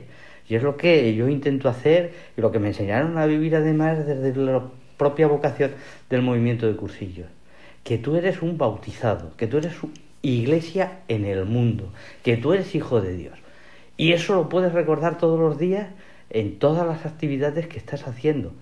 [0.48, 4.06] Y es lo que yo intento hacer y lo que me enseñaron a vivir además
[4.06, 4.64] desde la
[4.98, 5.72] propia vocación
[6.10, 7.28] del movimiento de cursillos.
[7.84, 9.76] Que tú eres un bautizado, que tú eres
[10.22, 11.92] iglesia en el mundo,
[12.24, 13.38] que tú eres hijo de Dios.
[13.96, 15.88] Y eso lo puedes recordar todos los días
[16.30, 18.54] en todas las actividades que estás haciendo.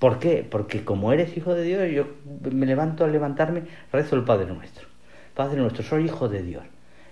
[0.00, 0.44] ¿Por qué?
[0.48, 2.06] Porque como eres hijo de Dios, yo
[2.50, 4.88] me levanto al levantarme, rezo el Padre Nuestro.
[5.34, 6.64] Padre Nuestro, soy hijo de Dios.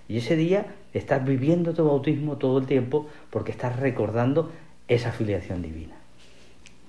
[0.09, 4.51] Y ese día estás viviendo tu bautismo todo el tiempo porque estás recordando
[4.87, 5.93] esa filiación divina.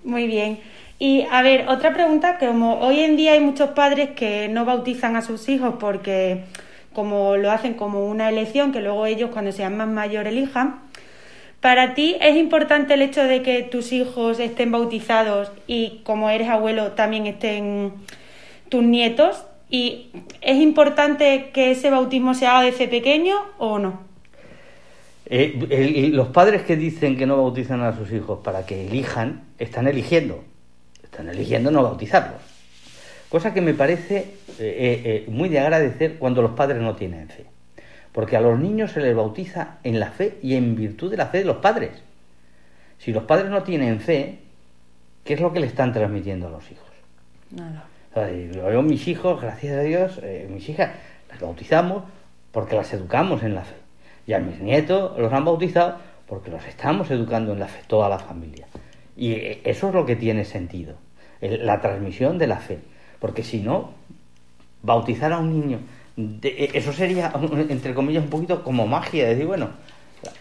[0.02, 0.60] Muy bien.
[0.98, 4.64] Y a ver, otra pregunta, que como hoy en día hay muchos padres que no
[4.64, 6.44] bautizan a sus hijos porque
[6.94, 10.80] como lo hacen como una elección que luego ellos cuando sean más mayores elijan,
[11.60, 16.48] ¿para ti es importante el hecho de que tus hijos estén bautizados y como eres
[16.48, 17.92] abuelo también estén
[18.68, 19.44] tus nietos?
[19.68, 24.00] ¿Y es importante que ese bautismo se haga desde pequeño o no?
[25.26, 29.86] Eh, los padres que dicen que no bautizan a sus hijos para que elijan, están
[29.86, 30.42] eligiendo.
[31.04, 32.42] Están eligiendo no bautizarlos.
[33.28, 37.46] Cosa que me parece eh, eh, muy de agradecer cuando los padres no tienen fe.
[38.12, 41.26] Porque a los niños se les bautiza en la fe y en virtud de la
[41.26, 41.90] fe de los padres.
[42.98, 44.40] Si los padres no tienen fe,
[45.24, 46.88] ¿qué es lo que le están transmitiendo a los hijos?
[47.50, 47.84] Nada.
[48.10, 50.90] O sea, y Yo, mis hijos, gracias a Dios, eh, mis hijas
[51.30, 52.04] las bautizamos
[52.52, 53.76] porque las educamos en la fe.
[54.26, 55.96] Y a mis nietos los han bautizado
[56.26, 58.66] porque los estamos educando en la fe, toda la familia.
[59.16, 60.94] Y eh, eso es lo que tiene sentido,
[61.40, 62.78] la transmisión de la fe.
[63.18, 63.92] Porque si no,
[64.82, 65.78] bautizar a un niño,
[66.40, 67.32] de- eh, eso sería,
[67.68, 69.28] entre comillas, un poquito como magia.
[69.28, 69.68] Decir, bueno,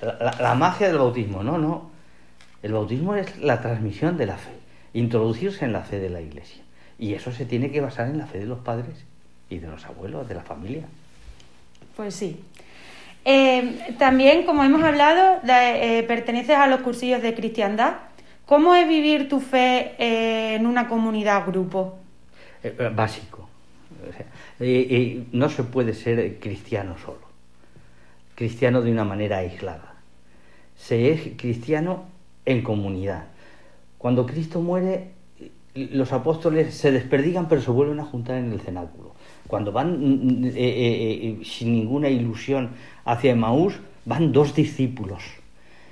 [0.01, 1.43] la, la- la magia del bautismo.
[1.43, 1.91] No, no.
[2.61, 4.51] El bautismo es la transmisión de la fe,
[4.93, 6.61] introducirse en la fe de la iglesia.
[6.97, 9.05] Y eso se tiene que basar en la fe de los padres
[9.49, 10.83] y de los abuelos, de la familia.
[11.95, 12.41] Pues sí.
[13.25, 17.93] Eh, también, como hemos hablado, de- eh, perteneces a los cursillos de cristiandad.
[18.45, 21.97] ¿Cómo es vivir tu fe eh, en una comunidad grupo?
[22.63, 23.38] Eh, eh, básico.
[24.59, 27.21] Eh, eh, no se puede ser cristiano solo,
[28.35, 29.95] cristiano de una manera aislada.
[30.75, 32.05] Se es cristiano
[32.45, 33.25] en comunidad,
[33.97, 35.11] Cuando Cristo muere,
[35.75, 39.13] los apóstoles se desperdigan pero se vuelven a juntar en el cenáculo.
[39.47, 42.71] Cuando van mm, eh, eh, sin ninguna ilusión
[43.05, 45.23] hacia Emaús, van dos discípulos.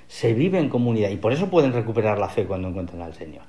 [0.08, 3.44] Se vive en comunidad y por eso pueden recuperar la fe cuando encuentran al Señor.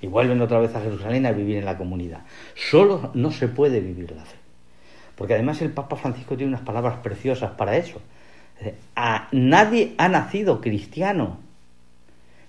[0.00, 2.24] Y vuelven otra vez a Jerusalén a vivir en la comunidad.
[2.54, 4.36] Solo no se puede vivir la fe.
[5.16, 8.00] Porque además el Papa Francisco tiene unas palabras preciosas para eso.
[9.32, 11.38] Nadie ha nacido cristiano.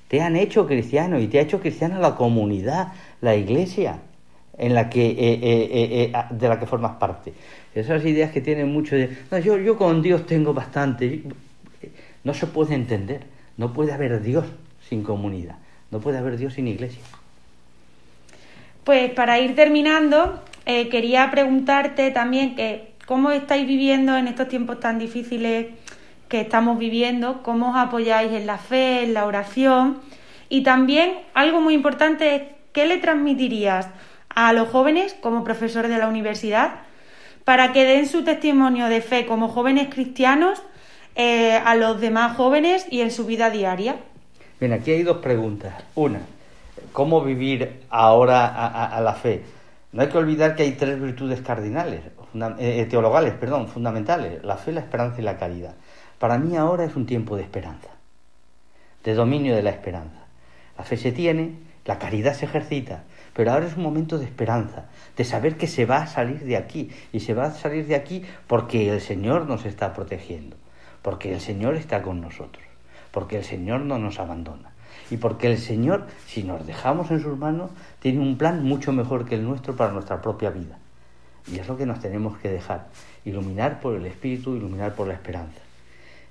[0.07, 3.99] Te han hecho cristiano y te ha hecho cristiano la comunidad, la iglesia
[4.57, 7.33] en la que, eh, eh, eh, de la que formas parte.
[7.73, 11.23] Esas ideas que tienen mucho de, "No, yo, yo con Dios tengo bastante.
[12.23, 13.21] No se puede entender.
[13.57, 14.45] No puede haber Dios
[14.87, 15.55] sin comunidad.
[15.91, 17.01] No puede haber Dios sin iglesia.
[18.83, 24.79] Pues para ir terminando, eh, quería preguntarte también que cómo estáis viviendo en estos tiempos
[24.79, 25.67] tan difíciles
[26.27, 29.99] que estamos viviendo, cómo os apoyáis en la fe, en la oración
[30.49, 33.87] y también algo muy importante es qué le transmitirías
[34.29, 36.71] a los jóvenes como profesor de la universidad
[37.43, 40.61] para que den su testimonio de fe como jóvenes cristianos
[41.15, 43.95] eh, a los demás jóvenes y en su vida diaria.
[44.59, 45.73] Bien, aquí hay dos preguntas.
[45.95, 46.19] Una,
[46.91, 49.43] ¿cómo vivir ahora a, la fe?
[49.95, 54.57] No hay que olvidar que hay tres virtudes cardinales, eh, eh, teologales, perdón, fundamentales, la
[54.57, 55.75] fe, la esperanza y la caridad.
[56.19, 57.91] Para mí ahora es un tiempo de esperanza,
[59.05, 60.25] de dominio de la esperanza.
[60.77, 61.53] La fe se tiene,
[61.85, 65.85] la caridad se ejercita, pero ahora es un momento de esperanza, de saber que se
[65.85, 69.47] va a salir de aquí, y se va a salir de aquí porque el Señor
[69.47, 70.57] nos está protegiendo,
[71.03, 72.65] porque el Señor está con nosotros,
[73.11, 74.74] porque el Señor no nos abandona.
[75.11, 79.25] Y porque el Señor, si nos dejamos en sus manos, tiene un plan mucho mejor
[79.25, 80.77] que el nuestro para nuestra propia vida.
[81.51, 82.87] Y es lo que nos tenemos que dejar,
[83.23, 85.59] iluminar por el Espíritu, iluminar por la esperanza.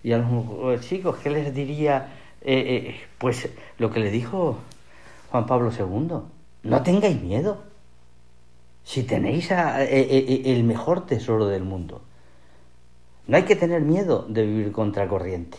[0.02, 2.08] Y a los chicos, ¿qué les diría?
[2.40, 4.58] Eh, eh, pues lo que le dijo
[5.30, 6.18] Juan Pablo II,
[6.62, 7.58] no tengáis miedo.
[8.84, 12.02] Si tenéis eh, eh, eh, el mejor tesoro del mundo,
[13.26, 15.58] no hay que tener miedo de vivir contracorriente.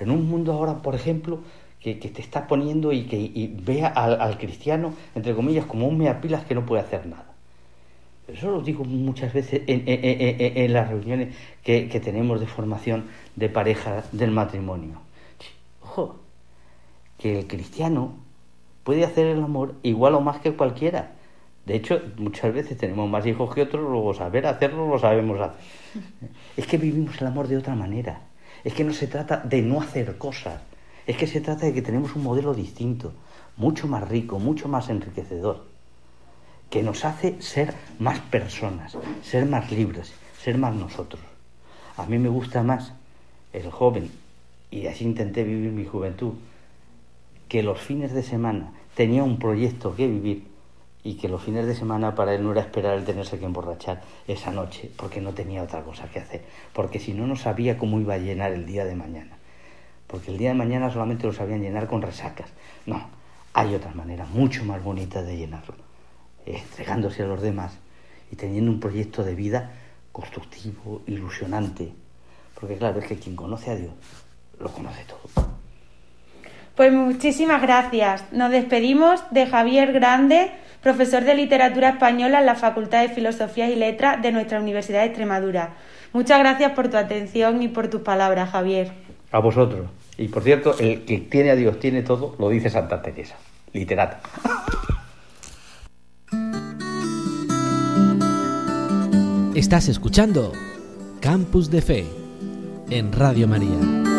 [0.00, 1.40] En un mundo ahora, por ejemplo,
[1.84, 5.86] que, que te está poniendo y que y vea al, al cristiano, entre comillas, como
[5.86, 7.26] un meapilas que no puede hacer nada.
[8.26, 12.40] Eso lo digo muchas veces en, en- en- en- en las reuniones que, que tenemos
[12.40, 13.04] de formación
[13.36, 14.98] de pareja del matrimonio.
[15.82, 16.16] Ojo,
[17.18, 18.14] que el cristiano
[18.82, 21.12] puede hacer el amor igual o más que cualquiera.
[21.66, 25.60] De hecho, muchas veces tenemos más hijos que otros, luego saber hacerlo lo sabemos hacer.
[26.56, 28.20] Es que vivimos el amor de otra manera.
[28.64, 30.60] Es que no se trata de no hacer cosas.
[31.06, 33.12] Es que se trata de que tenemos un modelo distinto,
[33.56, 35.64] mucho más rico, mucho más enriquecedor,
[36.70, 41.22] que nos hace ser más personas, ser más libres, ser más nosotros.
[41.96, 42.92] A mí me gusta más
[43.52, 44.10] el joven,
[44.70, 46.32] y así intenté vivir mi juventud,
[47.48, 50.48] que los fines de semana tenía un proyecto que vivir
[51.04, 54.02] y que los fines de semana para él no era esperar el tenerse que emborrachar
[54.26, 58.00] esa noche, porque no tenía otra cosa que hacer, porque si no, no sabía cómo
[58.00, 59.36] iba a llenar el día de mañana,
[60.06, 62.50] porque el día de mañana solamente lo sabían llenar con resacas.
[62.86, 63.08] No,
[63.52, 65.74] hay otras maneras mucho más bonitas de llenarlo,
[66.46, 67.78] entregándose a los demás
[68.30, 69.72] y teniendo un proyecto de vida
[70.12, 71.92] constructivo, ilusionante,
[72.58, 73.92] porque claro, es que quien conoce a Dios
[74.58, 75.46] lo conoce todo.
[76.74, 78.24] Pues muchísimas gracias.
[78.32, 80.50] Nos despedimos de Javier Grande,
[80.82, 85.06] profesor de literatura española en la Facultad de Filosofía y Letras de nuestra Universidad de
[85.06, 85.74] Extremadura.
[86.12, 89.03] Muchas gracias por tu atención y por tus palabras, Javier.
[89.34, 89.88] A vosotros.
[90.16, 93.34] Y por cierto, el que tiene a Dios tiene todo, lo dice Santa Teresa,
[93.72, 94.20] literata.
[99.56, 100.52] Estás escuchando
[101.20, 102.06] Campus de Fe
[102.90, 104.13] en Radio María.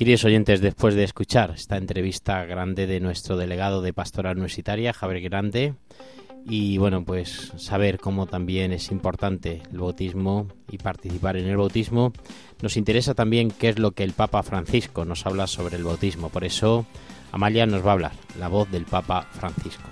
[0.00, 5.20] Queridos oyentes, después de escuchar esta entrevista grande de nuestro delegado de Pastoral Universitaria, Javier
[5.20, 5.74] Grande,
[6.46, 12.14] y bueno, pues saber cómo también es importante el bautismo y participar en el bautismo,
[12.62, 16.30] nos interesa también qué es lo que el Papa Francisco nos habla sobre el bautismo.
[16.30, 16.86] Por eso,
[17.30, 19.90] Amalia nos va a hablar, la voz del Papa Francisco.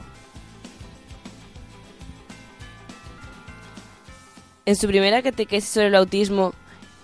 [4.65, 6.55] En su primera catequesis sobre el bautismo,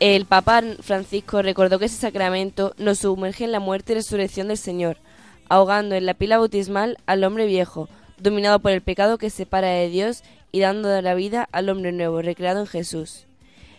[0.01, 4.59] el Papa Francisco recordó que ese sacramento nos sumerge en la muerte y resurrección del
[4.59, 4.99] Señor,
[5.49, 9.89] ahogando en la pila bautismal al hombre viejo, dominado por el pecado que separa de
[9.89, 13.27] Dios y dando la vida al hombre nuevo, recreado en Jesús.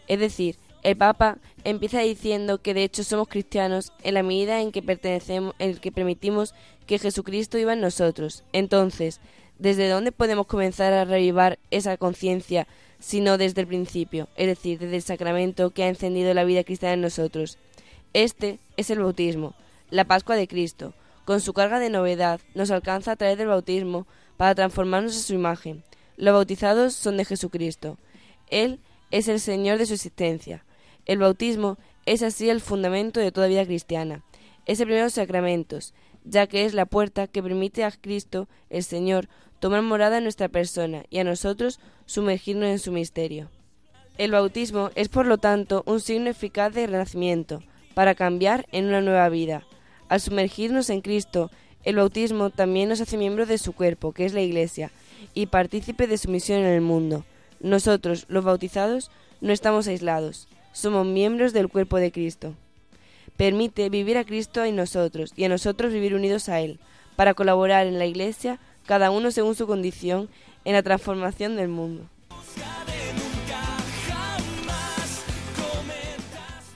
[0.07, 4.71] Es decir, el Papa empieza diciendo que de hecho somos cristianos en la medida en
[4.71, 6.53] que pertenecemos, en que permitimos
[6.85, 8.43] que Jesucristo viva en nosotros.
[8.53, 9.19] Entonces,
[9.57, 12.67] ¿desde dónde podemos comenzar a revivar esa conciencia
[12.99, 16.93] sino desde el principio, es decir, desde el sacramento que ha encendido la vida cristiana
[16.93, 17.57] en nosotros?
[18.13, 19.55] Este es el bautismo,
[19.89, 20.93] la Pascua de Cristo.
[21.25, 24.05] Con su carga de novedad, nos alcanza a través del bautismo
[24.37, 25.83] para transformarnos en su imagen.
[26.17, 27.97] Los bautizados son de Jesucristo.
[28.49, 28.79] Él
[29.11, 30.63] es el Señor de su existencia.
[31.05, 34.23] El bautismo es así el fundamento de toda vida cristiana.
[34.65, 38.47] Es el primero de los sacramentos, ya que es la puerta que permite a Cristo,
[38.69, 39.27] el Señor,
[39.59, 43.49] tomar morada en nuestra persona y a nosotros sumergirnos en su misterio.
[44.17, 47.63] El bautismo es, por lo tanto, un signo eficaz de renacimiento,
[47.93, 49.65] para cambiar en una nueva vida.
[50.07, 51.51] Al sumergirnos en Cristo,
[51.83, 54.91] el bautismo también nos hace miembros de su cuerpo, que es la Iglesia,
[55.33, 57.25] y partícipe de su misión en el mundo.
[57.59, 62.53] Nosotros, los bautizados, no estamos aislados, somos miembros del cuerpo de Cristo.
[63.37, 66.79] Permite vivir a Cristo en nosotros y a nosotros vivir unidos a Él,
[67.15, 70.29] para colaborar en la Iglesia, cada uno según su condición,
[70.63, 72.03] en la transformación del mundo.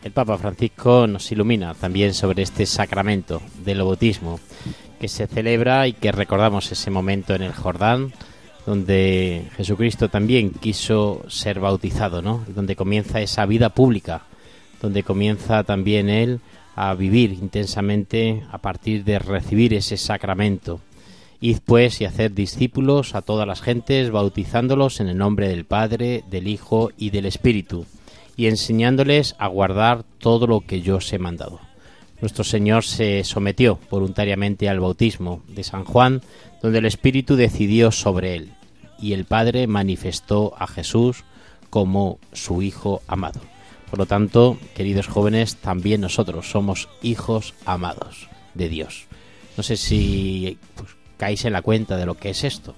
[0.04, 4.39] El Papa Francisco nos ilumina también sobre este sacramento del bautismo
[5.00, 8.13] que se celebra y que recordamos ese momento en el Jordán
[8.65, 12.45] donde Jesucristo también quiso ser bautizado, ¿no?
[12.54, 14.24] Donde comienza esa vida pública,
[14.82, 16.39] donde comienza también él
[16.76, 20.82] a vivir intensamente a partir de recibir ese sacramento.
[21.41, 26.23] Id pues y hacer discípulos a todas las gentes, bautizándolos en el nombre del Padre,
[26.30, 27.86] del Hijo y del Espíritu,
[28.36, 31.60] y enseñándoles a guardar todo lo que yo os he mandado.
[32.21, 36.21] Nuestro Señor se sometió voluntariamente al bautismo de San Juan,
[36.62, 38.54] donde el Espíritu decidió sobre él,
[38.99, 41.23] y el Padre manifestó a Jesús
[41.69, 43.39] como su Hijo amado.
[43.89, 49.06] Por lo tanto, queridos jóvenes, también nosotros somos hijos amados de Dios.
[49.58, 52.73] No sé si pues, caéis en la cuenta de lo que es esto,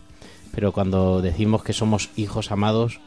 [0.54, 3.00] pero cuando decimos que somos hijos amados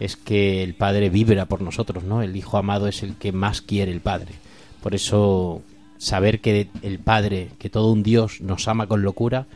[0.00, 2.22] es que el Padre vibra por nosotros, ¿no?
[2.22, 4.32] El Hijo amado es el que más quiere el Padre.
[4.82, 5.62] Por eso
[5.98, 9.46] saber que el Padre, que todo un Dios nos ama con locura,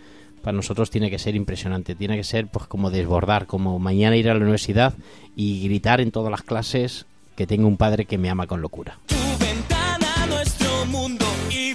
[0.43, 4.29] para nosotros tiene que ser impresionante, tiene que ser pues como desbordar, como mañana ir
[4.29, 4.95] a la universidad
[5.35, 8.99] y gritar en todas las clases que tengo un padre que me ama con locura.
[9.41, 11.75] ventana a nuestro mundo y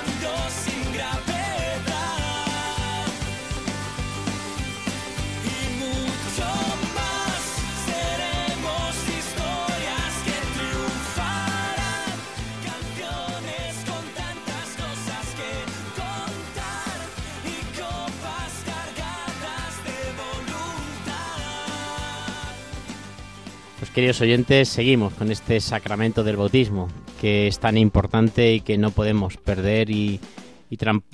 [24.01, 26.87] Queridos oyentes, seguimos con este sacramento del bautismo,
[27.19, 30.19] que es tan importante y que no podemos perder y,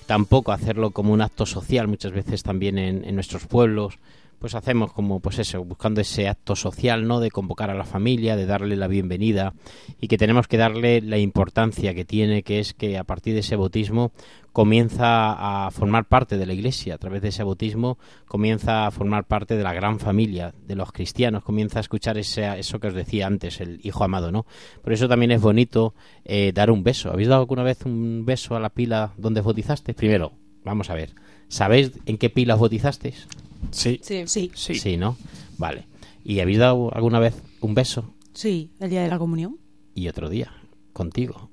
[0.06, 4.00] tampoco hacerlo como un acto social muchas veces también en nuestros pueblos.
[4.40, 7.20] Pues hacemos como, pues eso, buscando ese acto social, ¿no?
[7.20, 9.54] De convocar a la familia, de darle la bienvenida
[10.00, 13.40] y que tenemos que darle la importancia que tiene, que es que a partir de
[13.40, 14.12] ese bautismo
[14.54, 19.26] comienza a formar parte de la iglesia, a través de ese bautismo comienza a formar
[19.26, 22.94] parte de la gran familia de los cristianos, comienza a escuchar ese, eso que os
[22.94, 24.46] decía antes, el hijo amado, ¿no?
[24.84, 25.94] Por eso también es bonito
[26.26, 27.12] eh, dar un beso.
[27.12, 29.96] ¿Habéis dado alguna vez un beso a la pila donde os bautizasteis?
[29.96, 30.34] Primero,
[30.68, 31.14] vamos a ver,
[31.48, 33.28] ¿sabéis en qué pila os bautizasteis?
[33.72, 34.00] Sí.
[34.04, 34.24] Sí.
[34.28, 34.52] Sí.
[34.76, 35.18] Sí, ¿no?
[35.58, 35.86] Vale.
[36.24, 38.14] ¿Y habéis dado alguna vez un beso?
[38.34, 39.58] Sí, el día de la comunión.
[39.96, 40.52] Y otro día,
[40.94, 41.50] contigo.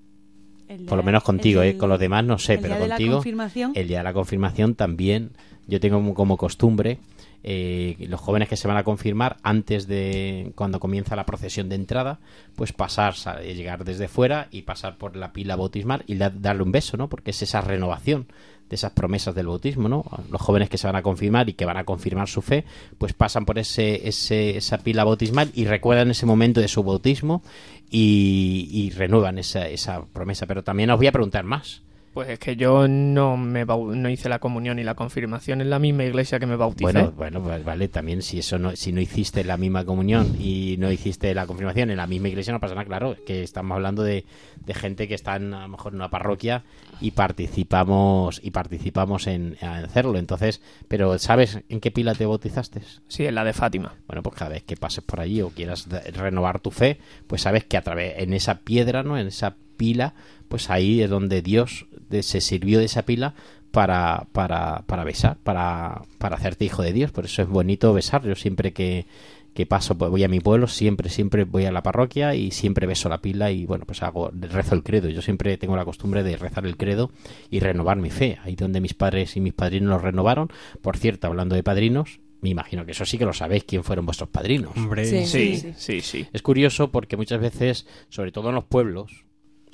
[0.89, 1.79] Por lo menos contigo, el- ¿eh?
[1.79, 3.15] Con los demás no sé, el pero día de la contigo.
[3.17, 3.73] confirmación.
[3.75, 5.31] El día de la confirmación también.
[5.67, 6.99] Yo tengo como, como costumbre
[7.45, 11.77] eh, los jóvenes que se van a confirmar antes de cuando comienza la procesión de
[11.77, 12.19] entrada,
[12.57, 16.63] pues pasar, sa- llegar desde fuera y pasar por la pila bautismal y da- darle
[16.63, 17.09] un beso, ¿no?
[17.09, 18.27] Porque es esa renovación
[18.71, 20.05] de esas promesas del bautismo, ¿no?
[20.31, 22.65] Los jóvenes que se van a confirmar y que van a confirmar su fe,
[22.97, 27.43] pues pasan por ese, ese, esa pila bautismal y recuerdan ese momento de su bautismo
[27.91, 30.47] y, y renuevan esa, esa promesa.
[30.47, 31.83] Pero también os voy a preguntar más.
[32.15, 35.81] Pues es que yo no me no hice la comunión y la confirmación en la
[35.81, 36.93] misma iglesia que me bauticé.
[36.93, 40.77] Bueno, bueno, pues vale, también si eso no, si no hiciste la misma comunión y
[40.79, 44.05] no hiciste la confirmación en la misma iglesia no pasa nada, claro, que estamos hablando
[44.05, 44.25] de,
[44.65, 46.63] de gente que está en, a lo mejor en una parroquia
[47.01, 52.83] y participamos y participamos en, en hacerlo, entonces, pero ¿sabes en qué pila te bautizaste?
[53.09, 53.97] Sí, en la de Fátima.
[54.07, 57.65] Bueno, pues cada vez que pases por allí o quieras renovar tu fe, pues sabes
[57.65, 59.19] que a través en esa piedra, ¿no?
[59.19, 60.15] En esa pila,
[60.55, 61.87] pues ahí es donde Dios
[62.21, 63.35] se sirvió de esa pila
[63.73, 67.11] para, para, para besar, para, para hacerte hijo de Dios.
[67.11, 68.23] Por eso es bonito besar.
[68.23, 69.07] Yo siempre que,
[69.53, 72.87] que paso, pues voy a mi pueblo, siempre, siempre voy a la parroquia y siempre
[72.87, 75.09] beso la pila y bueno, pues hago, rezo el credo.
[75.09, 77.11] Yo siempre tengo la costumbre de rezar el credo
[77.51, 78.39] y renovar mi fe.
[78.45, 80.53] Ahí donde mis padres y mis padrinos lo renovaron.
[80.83, 84.07] Por cierto, hablando de padrinos, me imagino que eso sí que lo sabéis quién fueron
[84.07, 84.71] vuestros padrinos.
[84.77, 85.27] Hombre, Sí.
[85.27, 86.27] Sí, sí, sí.
[86.33, 89.25] Es curioso porque muchas veces, sobre todo en los pueblos,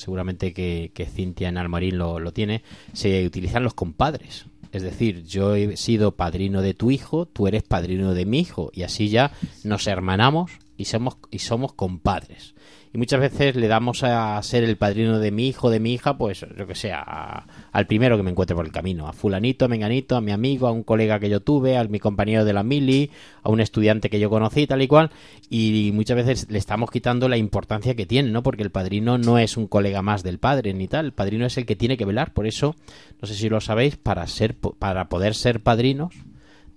[0.01, 4.47] seguramente que, que Cintia en Almarín lo, lo tiene, se utilizan los compadres.
[4.73, 8.71] Es decir, yo he sido padrino de tu hijo, tú eres padrino de mi hijo,
[8.73, 9.33] y así ya
[9.65, 12.55] nos hermanamos y somos, y somos compadres.
[12.93, 16.17] Y muchas veces le damos a ser el padrino de mi hijo, de mi hija,
[16.17, 19.67] pues yo que sé, a- al primero que me encuentre por el camino, a fulanito,
[19.67, 22.53] a menganito, a mi amigo, a un colega que yo tuve, a mi compañero de
[22.53, 23.11] la mili,
[23.43, 25.11] a un estudiante que yo conocí, tal y cual,
[25.49, 28.43] y muchas veces le estamos quitando la importancia que tiene, ¿no?
[28.43, 31.59] Porque el padrino no es un colega más del padre ni tal, el padrino es
[31.59, 32.75] el que tiene que velar, por eso,
[33.21, 36.15] no sé si lo sabéis, para ser para poder ser padrinos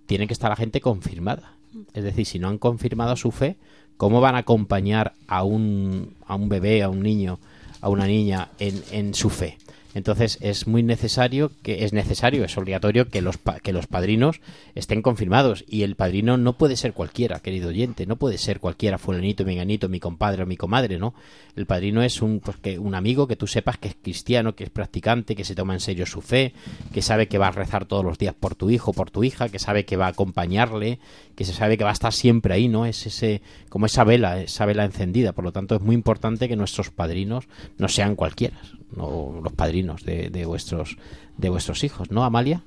[0.05, 1.53] tiene que estar la gente confirmada.
[1.93, 3.55] Es decir, si no han confirmado su fe,
[3.97, 7.39] ¿cómo van a acompañar a un, a un bebé, a un niño,
[7.81, 9.57] a una niña en, en su fe?
[9.93, 14.41] Entonces es muy necesario que es necesario, es obligatorio que los que los padrinos
[14.75, 18.97] estén confirmados y el padrino no puede ser cualquiera, querido oyente, no puede ser cualquiera,
[18.97, 21.13] fulanito, menganito, mi compadre o mi comadre, ¿no?
[21.55, 24.63] El padrino es un pues, que un amigo que tú sepas que es cristiano, que
[24.63, 26.53] es practicante, que se toma en serio su fe,
[26.91, 29.49] que sabe que va a rezar todos los días por tu hijo, por tu hija,
[29.49, 30.99] que sabe que va a acompañarle,
[31.35, 32.85] que se sabe que va a estar siempre ahí, ¿no?
[32.85, 36.55] Es ese como esa vela, esa vela encendida, por lo tanto es muy importante que
[36.55, 38.57] nuestros padrinos no sean cualquiera,
[38.95, 40.97] no los padrinos de, de vuestros
[41.37, 42.63] de vuestros hijos, ¿no, Amalia?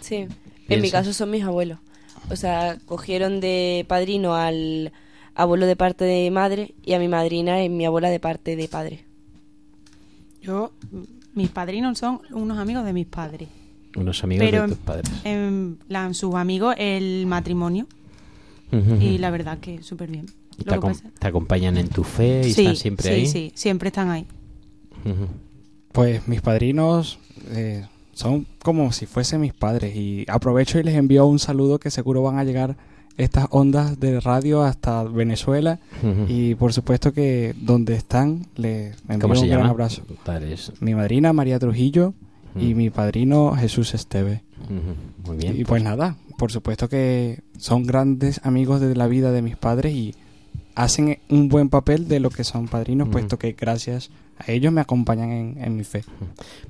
[0.00, 0.26] Sí,
[0.68, 1.78] en mi caso son mis abuelos.
[2.30, 4.92] O sea, cogieron de padrino al
[5.34, 8.68] abuelo de parte de madre y a mi madrina y mi abuela de parte de
[8.68, 9.04] padre.
[10.40, 10.72] Yo,
[11.34, 13.48] mis padrinos son unos amigos de mis padres.
[13.96, 15.10] Unos amigos Pero de tus padres.
[15.24, 15.78] En
[16.12, 17.86] sus amigos, el matrimonio.
[19.00, 20.26] Y la verdad que súper bien.
[20.58, 23.08] Y te, Lo que acom- pasa- te acompañan en tu fe y sí, están siempre
[23.08, 23.26] sí, ahí.
[23.26, 24.26] sí, siempre están ahí.
[25.92, 27.18] Pues mis padrinos
[27.50, 31.90] eh, son como si fuesen mis padres y aprovecho y les envío un saludo que
[31.90, 32.76] seguro van a llegar
[33.18, 35.78] estas ondas de radio hasta Venezuela
[36.28, 39.70] y por supuesto que donde están les envío ¿Cómo se un gran llama?
[39.70, 40.02] abrazo.
[40.24, 40.72] Padres.
[40.80, 42.14] Mi madrina María Trujillo
[42.58, 44.42] y mi padrino Jesús Esteve.
[45.26, 45.58] Muy bien.
[45.58, 49.92] Y pues nada, por supuesto que son grandes amigos de la vida de mis padres
[49.92, 50.14] y
[50.74, 54.10] hacen un buen papel de lo que son padrinos, puesto que gracias
[54.46, 56.04] ellos me acompañan en, mi fe.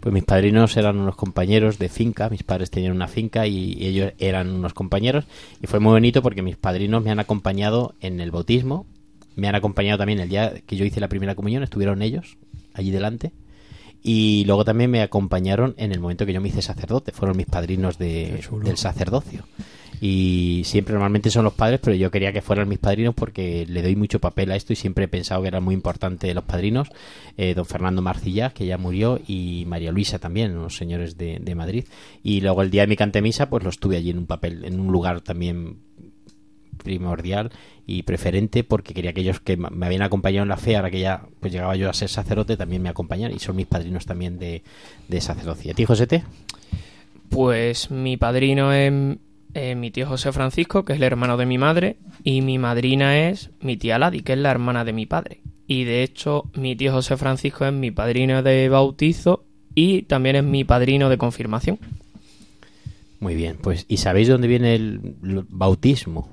[0.01, 4.13] Pues mis padrinos eran unos compañeros de finca, mis padres tenían una finca y ellos
[4.19, 5.27] eran unos compañeros
[5.61, 8.87] y fue muy bonito porque mis padrinos me han acompañado en el bautismo,
[9.37, 12.37] me han acompañado también el día que yo hice la primera comunión, estuvieron ellos
[12.75, 13.33] allí delante
[14.03, 17.47] y luego también me acompañaron en el momento que yo me hice sacerdote, fueron mis
[17.47, 19.45] padrinos de, del sacerdocio.
[20.01, 23.83] Y siempre normalmente son los padres, pero yo quería que fueran mis padrinos porque le
[23.83, 26.89] doy mucho papel a esto y siempre he pensado que era muy importante los padrinos.
[27.37, 31.55] Eh, don Fernando Marcilla, que ya murió, y María Luisa también, unos señores de, de
[31.55, 31.85] Madrid.
[32.25, 34.81] Y luego el día de mi cantemisa, pues lo estuve allí en un papel, en
[34.81, 35.79] un lugar también
[36.79, 37.51] primordial
[37.87, 41.01] y preferente porque quería que ellos que me habían acompañado en la fe ahora que
[41.01, 44.39] ya pues llegaba yo a ser sacerdote también me acompañan y son mis padrinos también
[44.39, 44.63] de,
[45.09, 45.73] de sacerdocio.
[45.73, 46.25] ¿A ti, Josete?
[47.29, 49.19] Pues mi padrino es
[49.55, 53.29] eh, mi tío José Francisco, que es el hermano de mi madre, y mi madrina
[53.29, 55.41] es mi tía Ladi, que es la hermana de mi padre.
[55.67, 59.45] Y de hecho, mi tío José Francisco es mi padrino de bautizo
[59.75, 61.79] y también es mi padrino de confirmación.
[63.21, 65.01] Muy bien, pues ¿y sabéis dónde viene el,
[65.49, 66.31] bautismo?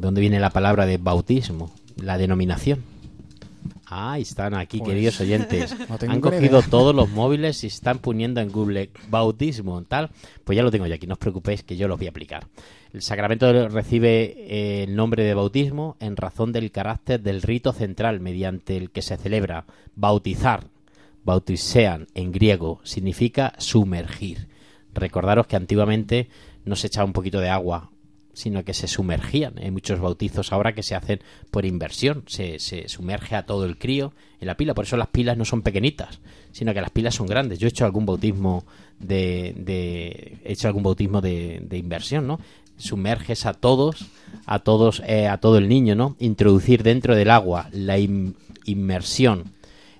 [0.00, 1.72] ¿Dónde viene la palabra de bautismo?
[1.96, 2.82] La denominación.
[3.90, 5.74] Ah, están aquí, Pues, queridos oyentes.
[5.88, 6.70] no Han cogido idea.
[6.70, 10.10] todos los móviles y están poniendo en Google bautismo, tal.
[10.44, 12.46] Pues ya lo tengo yo aquí, no os preocupéis que yo los voy a aplicar.
[12.92, 18.20] El sacramento recibe eh, el nombre de bautismo en razón del carácter del rito central
[18.20, 19.64] mediante el que se celebra
[19.96, 20.64] bautizar,
[21.24, 24.48] bautisean en griego, significa sumergir.
[24.94, 26.28] Recordaros que antiguamente
[26.64, 27.90] no se echaba un poquito de agua,
[28.38, 29.54] sino que se sumergían.
[29.58, 31.20] Hay muchos bautizos ahora que se hacen
[31.50, 32.22] por inversión.
[32.26, 34.74] Se, se sumerge a todo el crío en la pila.
[34.74, 36.20] Por eso las pilas no son pequeñitas,
[36.52, 37.58] sino que las pilas son grandes.
[37.58, 38.64] Yo he hecho algún bautismo
[39.00, 42.38] de, de- he hecho algún bautismo de, de inversión, ¿no?
[42.76, 44.06] Sumerges a todos,
[44.46, 46.14] a todos, eh, a todo el niño, ¿no?
[46.20, 49.52] Introducir dentro del agua la in- inmersión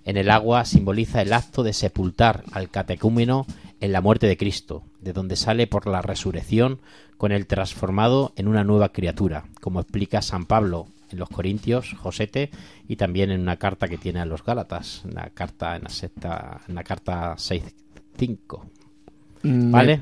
[0.04, 3.46] en el agua simboliza el acto de sepultar al catecúmeno
[3.80, 6.80] en la muerte de Cristo, de donde sale por la resurrección
[7.16, 12.50] con el transformado en una nueva criatura, como explica San Pablo en los Corintios, Josete,
[12.86, 15.88] y también en una carta que tiene a los Gálatas, en la carta en la,
[15.90, 18.60] secta- en la carta 6.5.
[19.42, 20.00] Me- ¿Vale?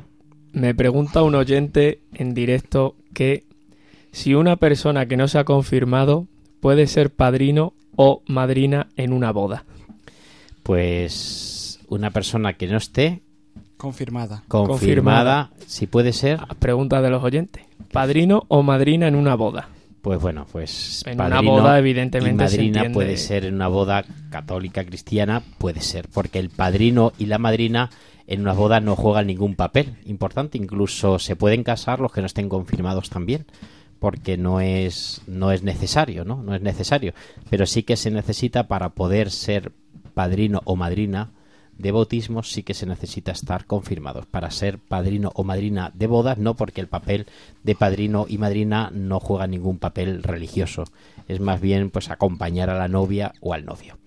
[0.53, 3.45] Me pregunta un oyente en directo que
[4.11, 6.27] si una persona que no se ha confirmado
[6.61, 9.64] puede ser padrino o madrina en una boda.
[10.62, 13.20] Pues una persona que no esté
[13.77, 14.43] Confirmada.
[14.49, 17.64] confirmada, si puede ser, Pregunta de los oyentes.
[17.93, 19.68] ¿Padrino o madrina en una boda?
[20.03, 24.85] Pues bueno, pues En una boda, evidentemente, y madrina puede ser en una boda católica
[24.85, 27.91] cristiana, puede ser, porque el padrino y la madrina
[28.29, 32.29] en una boda no juegan ningún papel importante, incluso se pueden casar los que no
[32.29, 33.47] estén confirmados también,
[33.99, 36.43] porque no es no es necesario, ¿no?
[36.43, 37.12] No es necesario,
[37.51, 39.72] pero sí que se necesita para poder ser
[40.14, 41.31] padrino o madrina
[41.79, 46.39] de bautismo sí que se necesita estar confirmados para ser padrino o madrina de bodas,
[46.39, 47.27] no porque el papel
[47.62, 50.85] de padrino y madrina no juega ningún papel religioso,
[51.29, 53.99] es más bien pues acompañar a la novia o al novio.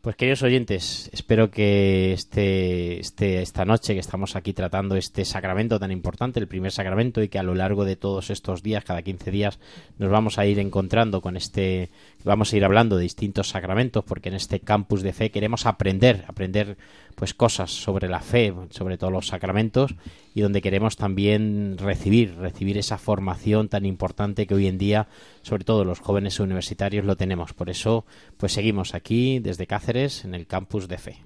[0.00, 5.80] Pues queridos oyentes, espero que este, este, esta noche que estamos aquí tratando este sacramento
[5.80, 9.02] tan importante, el primer sacramento, y que a lo largo de todos estos días, cada
[9.02, 9.58] 15 días,
[9.98, 11.90] nos vamos a ir encontrando con este,
[12.22, 16.24] vamos a ir hablando de distintos sacramentos, porque en este campus de fe queremos aprender,
[16.28, 16.78] aprender
[17.18, 19.96] pues cosas sobre la fe, sobre todos los sacramentos,
[20.34, 25.08] y donde queremos también recibir, recibir esa formación tan importante que hoy en día,
[25.42, 27.54] sobre todo los jóvenes universitarios, lo tenemos.
[27.54, 28.06] Por eso,
[28.36, 31.16] pues seguimos aquí desde Cáceres en el campus de fe.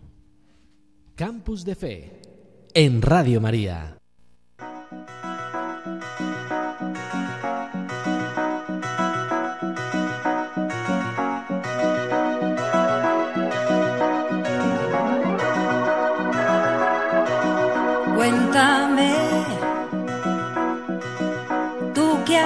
[1.15, 2.23] Campus de Fe
[2.73, 4.02] en Radio María.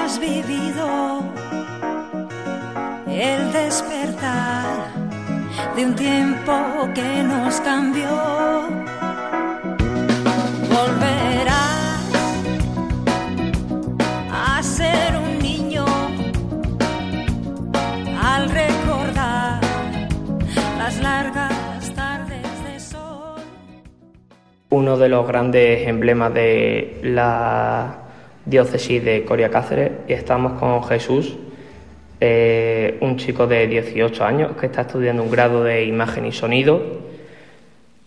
[0.07, 1.25] Has vivido
[3.09, 4.93] el despertar
[5.75, 6.55] de un tiempo
[6.95, 8.09] que nos cambió.
[10.77, 12.05] Volverás
[14.31, 15.85] a ser un niño
[18.23, 19.61] al recordar
[20.79, 23.41] las largas tardes de sol.
[24.71, 28.06] Uno de los grandes emblemas de la
[28.47, 31.37] diócesis de Coria Cáceres y estamos con Jesús,
[32.21, 36.81] eh, un chico de 18 años que está estudiando un grado de imagen y sonido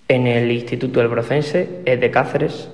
[0.07, 2.71] en el Instituto del Brocense, es de Cáceres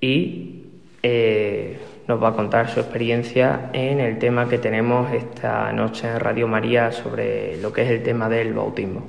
[0.00, 0.66] y
[1.02, 6.20] eh, nos va a contar su experiencia en el tema que tenemos esta noche en
[6.20, 9.06] Radio María sobre lo que es el tema del bautismo.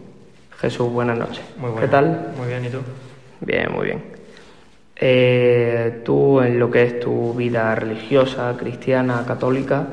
[0.58, 1.42] Jesús, buenas noches.
[1.58, 1.90] Muy ¿Qué buena.
[1.90, 2.34] tal?
[2.38, 2.80] Muy bien, ¿y tú?
[3.42, 4.19] Bien, muy bien.
[5.02, 9.88] Eh, tú, en lo que es tu vida religiosa, cristiana, católica,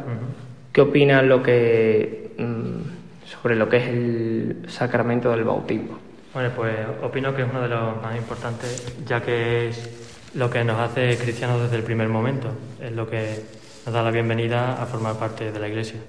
[0.73, 5.99] ¿qué opinas lo que, mm, sobre lo que es el sacramento del bautismo?
[6.35, 10.65] Bueno, pues opino que es uno de los más importantes, ya que es lo que
[10.65, 12.49] nos hace cristianos desde el primer momento.
[12.81, 13.43] Es lo que
[13.87, 16.01] nos da la bienvenida a formar parte de la Iglesia.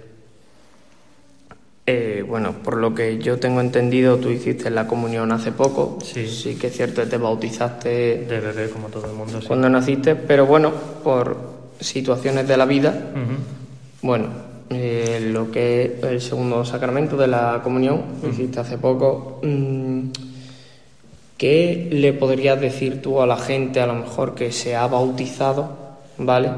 [1.90, 6.00] Eh, bueno, por lo que yo tengo entendido, tú hiciste la comunión hace poco.
[6.04, 6.28] Sí.
[6.28, 9.40] Sí que es cierto que te bautizaste De bebé, como todo el mundo.
[9.40, 9.48] sí.
[9.48, 10.72] cuando naciste, pero bueno,
[11.02, 11.38] por
[11.80, 12.94] situaciones de la vida.
[14.02, 14.28] Bueno,
[14.70, 19.40] eh, lo que es el segundo sacramento de la comunión, lo hiciste hace poco.
[19.44, 20.02] mm,
[21.38, 25.70] ¿Qué le podrías decir tú a la gente, a lo mejor que se ha bautizado,
[26.18, 26.50] ¿vale?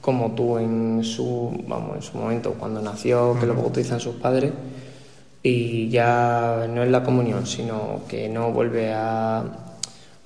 [0.00, 4.52] Como tú en su, vamos, en su momento, cuando nació, que lo bautizan sus padres,
[5.42, 9.44] y ya no es la comunión, sino que no vuelve a,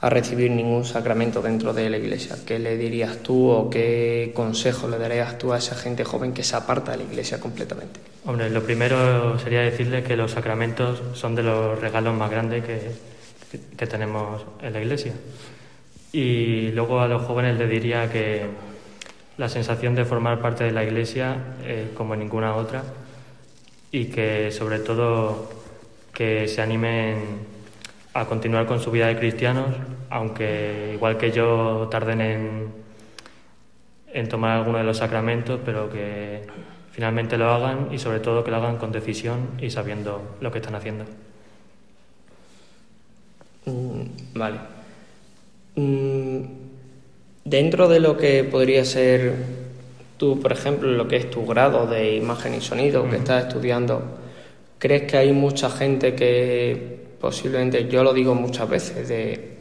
[0.01, 2.37] a recibir ningún sacramento dentro de la iglesia.
[2.45, 6.43] ¿Qué le dirías tú o qué consejo le darías tú a esa gente joven que
[6.43, 8.01] se aparta de la iglesia completamente?
[8.27, 12.91] Hombre, lo primero sería decirle que los sacramentos son de los regalos más grandes que,
[13.77, 15.13] que tenemos en la iglesia.
[16.13, 18.47] Y luego a los jóvenes les diría que
[19.37, 22.85] la sensación de formar parte de la iglesia es como ninguna otra
[23.91, 25.49] y que sobre todo
[26.13, 27.55] que se animen
[28.15, 29.75] a continuar con su vida de cristianos,
[30.09, 32.69] aunque igual que yo tarden en,
[34.13, 36.47] en tomar alguno de los sacramentos, pero que
[36.93, 40.59] finalmente lo hagan y sobre todo que lo hagan con decisión y sabiendo lo que
[40.59, 41.05] están haciendo.
[43.67, 44.03] Mm,
[44.35, 44.59] Vale.
[45.75, 46.64] Mm,
[47.45, 49.35] Dentro de lo que podría ser
[50.17, 54.03] tú, por ejemplo, lo que es tu grado de imagen y sonido que estás estudiando,
[54.79, 59.55] ¿crees que hay mucha gente que posiblemente, yo lo digo muchas veces, de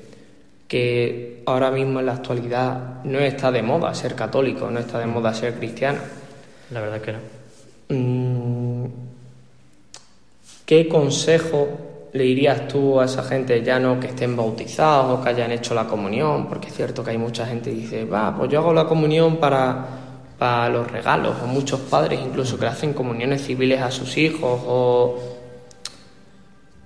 [0.68, 5.06] que ahora mismo en la actualidad no está de moda ser católico, no está de
[5.06, 6.00] moda ser cristiano?
[6.72, 7.20] La verdad que no.
[7.90, 8.86] Mm,
[10.66, 15.30] ¿Qué consejo le dirías tú a esa gente ya no que estén bautizados o que
[15.30, 16.47] hayan hecho la comunión?
[16.47, 19.38] Porque es cierto que hay mucha gente que dice, va, pues yo hago la comunión
[19.38, 19.86] para,
[20.38, 25.20] para los regalos, o muchos padres incluso que hacen comuniones civiles a sus hijos, o...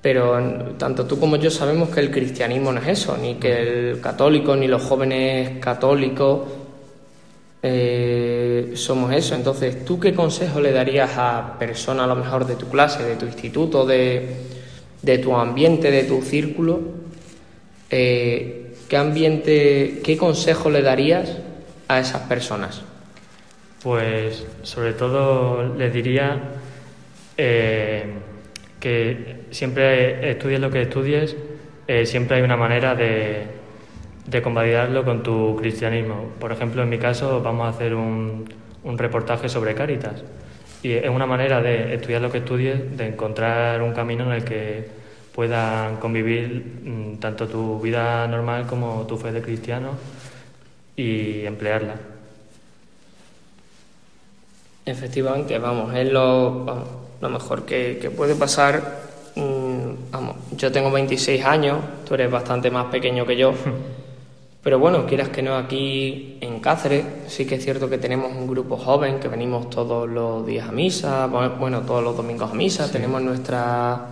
[0.02, 4.02] pero tanto tú como yo sabemos que el cristianismo no es eso, ni que el
[4.02, 6.40] católico ni los jóvenes católicos
[7.62, 9.36] eh, somos eso.
[9.36, 13.16] Entonces, ¿tú qué consejo le darías a personas a lo mejor de tu clase, de
[13.18, 14.57] tu instituto, de,
[15.02, 16.82] de tu ambiente, de tu círculo?
[17.90, 21.38] Eh, ¿Qué ambiente, qué consejo le darías
[21.88, 22.84] a esas personas?
[23.84, 26.40] Pues sobre todo les diría
[27.38, 28.06] eh,
[28.80, 31.36] que siempre estudies lo que estudies,
[31.88, 33.44] eh, siempre hay una manera de,
[34.26, 36.32] de convalidarlo con tu cristianismo.
[36.40, 38.46] Por ejemplo, en mi caso vamos a hacer un,
[38.84, 40.24] un reportaje sobre Cáritas
[40.84, 44.44] y es una manera de estudiar lo que estudies, de encontrar un camino en el
[44.44, 44.88] que
[45.34, 49.92] puedan convivir mm, tanto tu vida normal como tu fe de cristiano
[50.96, 51.96] y emplearla.
[54.86, 56.88] Efectivamente, vamos, es lo, vamos,
[57.22, 58.82] lo mejor que, que puede pasar.
[59.36, 59.78] Mm,
[60.12, 63.54] Vamos, yo tengo 26 años, tú eres bastante más pequeño que yo.
[64.64, 68.48] Pero bueno, quieras que no, aquí en Cáceres sí que es cierto que tenemos un
[68.48, 72.92] grupo joven que venimos todos los días a misa, bueno, todos los domingos a misa,
[72.92, 74.08] tenemos nuestra,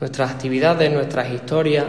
[0.00, 1.86] nuestras actividades, nuestras historias,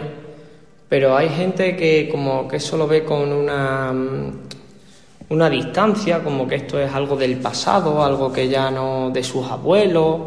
[0.88, 4.32] pero hay gente que como que eso lo ve con una, mm,
[5.30, 9.50] una distancia, como que esto es algo del pasado, algo que ya no de sus
[9.50, 10.20] abuelos.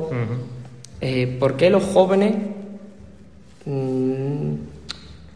[1.01, 2.35] Eh, ¿Por qué los jóvenes
[3.65, 4.14] mm,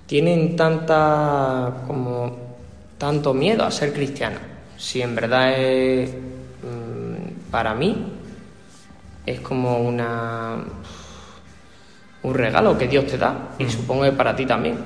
[0.10, 2.36] tienen tanta como
[2.98, 4.42] tanto miedo a ser cristianos?
[4.76, 7.96] Si en verdad es mm, para mí
[9.26, 10.58] es como una
[12.24, 14.78] un regalo que Dios te da y supongo que para ti también.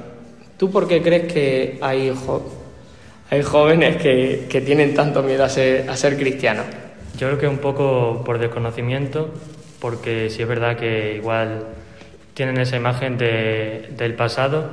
[0.57, 2.45] ¿Tú por qué crees que hay, jo-
[3.31, 6.65] hay jóvenes que, que tienen tanto miedo a ser, a ser cristianos?
[7.17, 9.29] Yo creo que un poco por desconocimiento,
[9.79, 11.63] porque sí es verdad que igual
[12.35, 14.65] tienen esa imagen de- del pasado,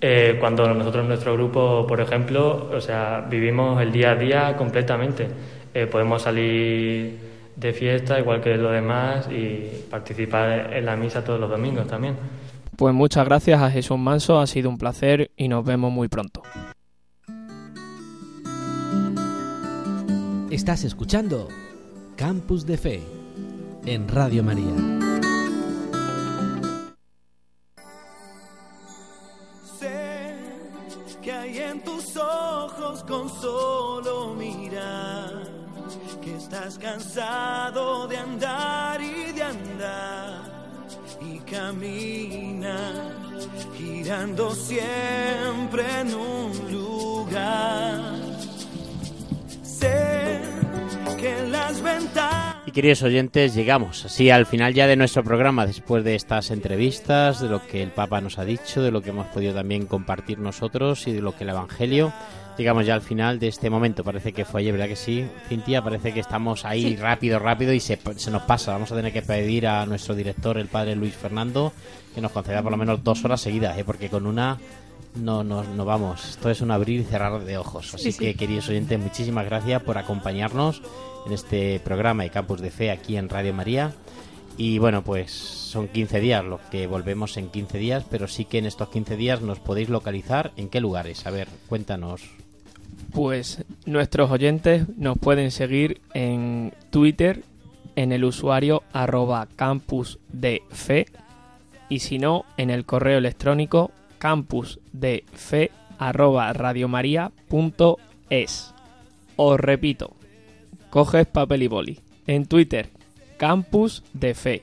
[0.00, 4.56] eh, cuando nosotros en nuestro grupo, por ejemplo, o sea, vivimos el día a día
[4.56, 5.28] completamente.
[5.74, 7.18] Eh, podemos salir
[7.56, 12.16] de fiesta igual que los demás y participar en la misa todos los domingos también.
[12.76, 16.42] Pues muchas gracias a Jesús Manso, ha sido un placer y nos vemos muy pronto.
[20.50, 21.48] Estás escuchando
[22.16, 23.02] Campus de Fe
[23.84, 25.07] en Radio María.
[33.08, 35.42] Con solo mirar
[36.22, 40.42] que estás cansado de andar y de andar
[41.22, 42.78] y camina
[43.78, 48.14] girando siempre en un lugar.
[49.62, 50.40] Sé
[51.18, 56.04] que las ventanas Y queridos oyentes, llegamos así al final ya de nuestro programa, después
[56.04, 59.28] de estas entrevistas, de lo que el Papa nos ha dicho, de lo que hemos
[59.28, 62.12] podido también compartir nosotros y de lo que el Evangelio.
[62.58, 65.24] Llegamos ya al final de este momento, parece que fue ayer, ¿verdad que sí?
[65.48, 66.96] Cintia, parece que estamos ahí Sí.
[66.96, 68.72] rápido, rápido y se, se nos pasa.
[68.72, 71.72] Vamos a tener que pedir a nuestro director, el padre Luis Fernando,
[72.14, 73.84] que nos conceda por lo menos dos horas seguidas, ¿eh?
[73.84, 74.58] porque con una
[75.14, 76.28] no, no, no vamos.
[76.30, 77.94] Esto es un abrir y cerrar de ojos.
[77.94, 78.18] Así Sí, sí.
[78.18, 80.82] que, queridos oyentes, muchísimas gracias por acompañarnos
[81.26, 83.92] en este programa de Campus de Fe aquí en Radio María.
[84.56, 88.58] Y bueno, pues son 15 días, lo que volvemos en 15 días, pero sí que
[88.58, 91.24] en estos 15 días nos podéis localizar en qué lugares.
[91.26, 92.22] A ver, cuéntanos.
[93.12, 97.42] Pues nuestros oyentes nos pueden seguir en Twitter
[97.96, 101.06] en el usuario arroba campus de fe
[101.88, 108.74] y si no en el correo electrónico campus de fe arroba radiomaria.es.
[109.36, 110.12] Os repito,
[110.90, 112.00] coges papel y boli.
[112.26, 112.88] En Twitter,
[113.36, 114.62] campus de fe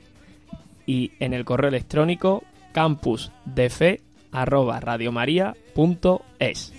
[0.85, 2.43] y en el correo electrónico
[2.73, 6.73] campus de fe arroba radiomaria.es.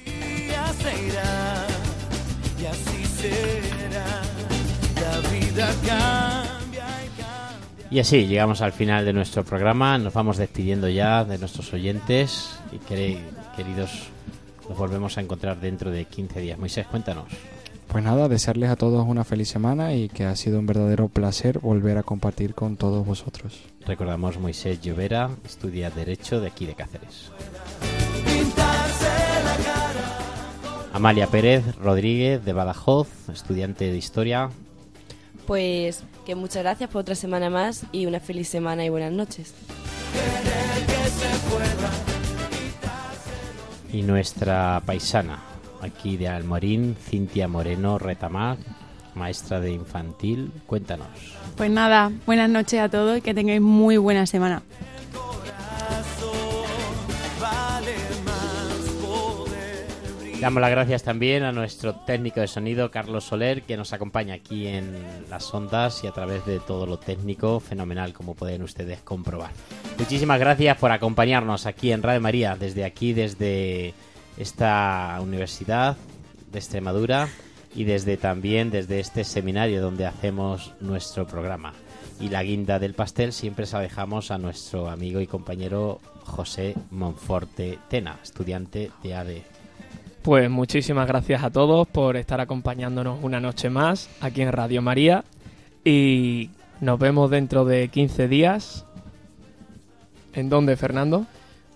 [5.57, 7.91] vida cambia y cambia.
[7.91, 9.97] Y así llegamos al final de nuestro programa.
[9.99, 12.59] Nos vamos despidiendo ya de nuestros oyentes.
[12.73, 13.91] Y queridos,
[14.69, 16.59] nos volvemos a encontrar dentro de 15 días.
[16.59, 17.27] Moisés, cuéntanos.
[17.89, 21.61] Pues nada, desearles a todos una feliz semana y que ha sido un verdadero placer
[21.61, 23.63] volver a compartir con todos vosotros.
[23.87, 27.31] Recordamos Moisés Llovera, estudia Derecho de aquí de Cáceres.
[30.93, 34.51] Amalia Pérez Rodríguez de Badajoz, estudiante de Historia.
[35.47, 39.55] Pues que muchas gracias por otra semana más y una feliz semana y buenas noches.
[43.93, 45.39] Y nuestra paisana,
[45.81, 48.59] aquí de Almorín, Cintia Moreno Retamar,
[49.15, 50.53] maestra de infantil.
[50.67, 51.09] Cuéntanos.
[51.57, 54.63] Pues nada, buenas noches a todos y que tengáis muy buena semana.
[60.41, 64.67] Damos las gracias también a nuestro técnico de sonido, Carlos Soler, que nos acompaña aquí
[64.67, 64.95] en
[65.31, 69.51] las ondas y a través de todo lo técnico, fenomenal, como pueden ustedes comprobar.
[69.99, 73.95] Muchísimas gracias por acompañarnos aquí en Radio María, desde aquí, desde
[74.37, 75.97] esta universidad
[76.53, 77.29] de Extremadura
[77.75, 81.73] y desde también desde este seminario donde hacemos nuestro programa.
[82.21, 86.75] Y la guinda del pastel siempre se la dejamos a nuestro amigo y compañero José
[86.91, 89.56] Monforte Tena, estudiante de AD.
[90.27, 95.23] Pues muchísimas gracias a todos por estar acompañándonos una noche más aquí en Radio María
[95.85, 96.51] y
[96.81, 98.85] nos vemos dentro de 15 días.
[100.35, 101.27] ¿En dónde, Fernando?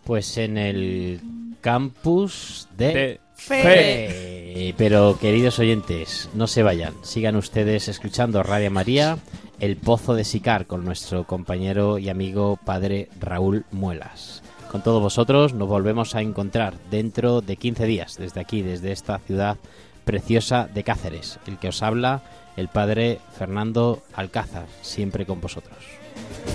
[0.03, 1.21] Pues en el
[1.61, 4.75] campus de, De Fe.
[4.77, 9.17] Pero queridos oyentes, no se vayan, sigan ustedes escuchando Radio María,
[9.61, 14.43] El Pozo de Sicar con nuestro compañero y amigo padre Raúl Muelas.
[14.71, 19.19] Con todos vosotros nos volvemos a encontrar dentro de 15 días, desde aquí, desde esta
[19.19, 19.57] ciudad
[20.05, 21.41] preciosa de Cáceres.
[21.49, 22.23] El que os habla,
[22.57, 25.77] el padre Fernando Alcázar, siempre con vosotros.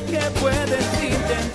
[0.09, 1.54] ¿Qué puedes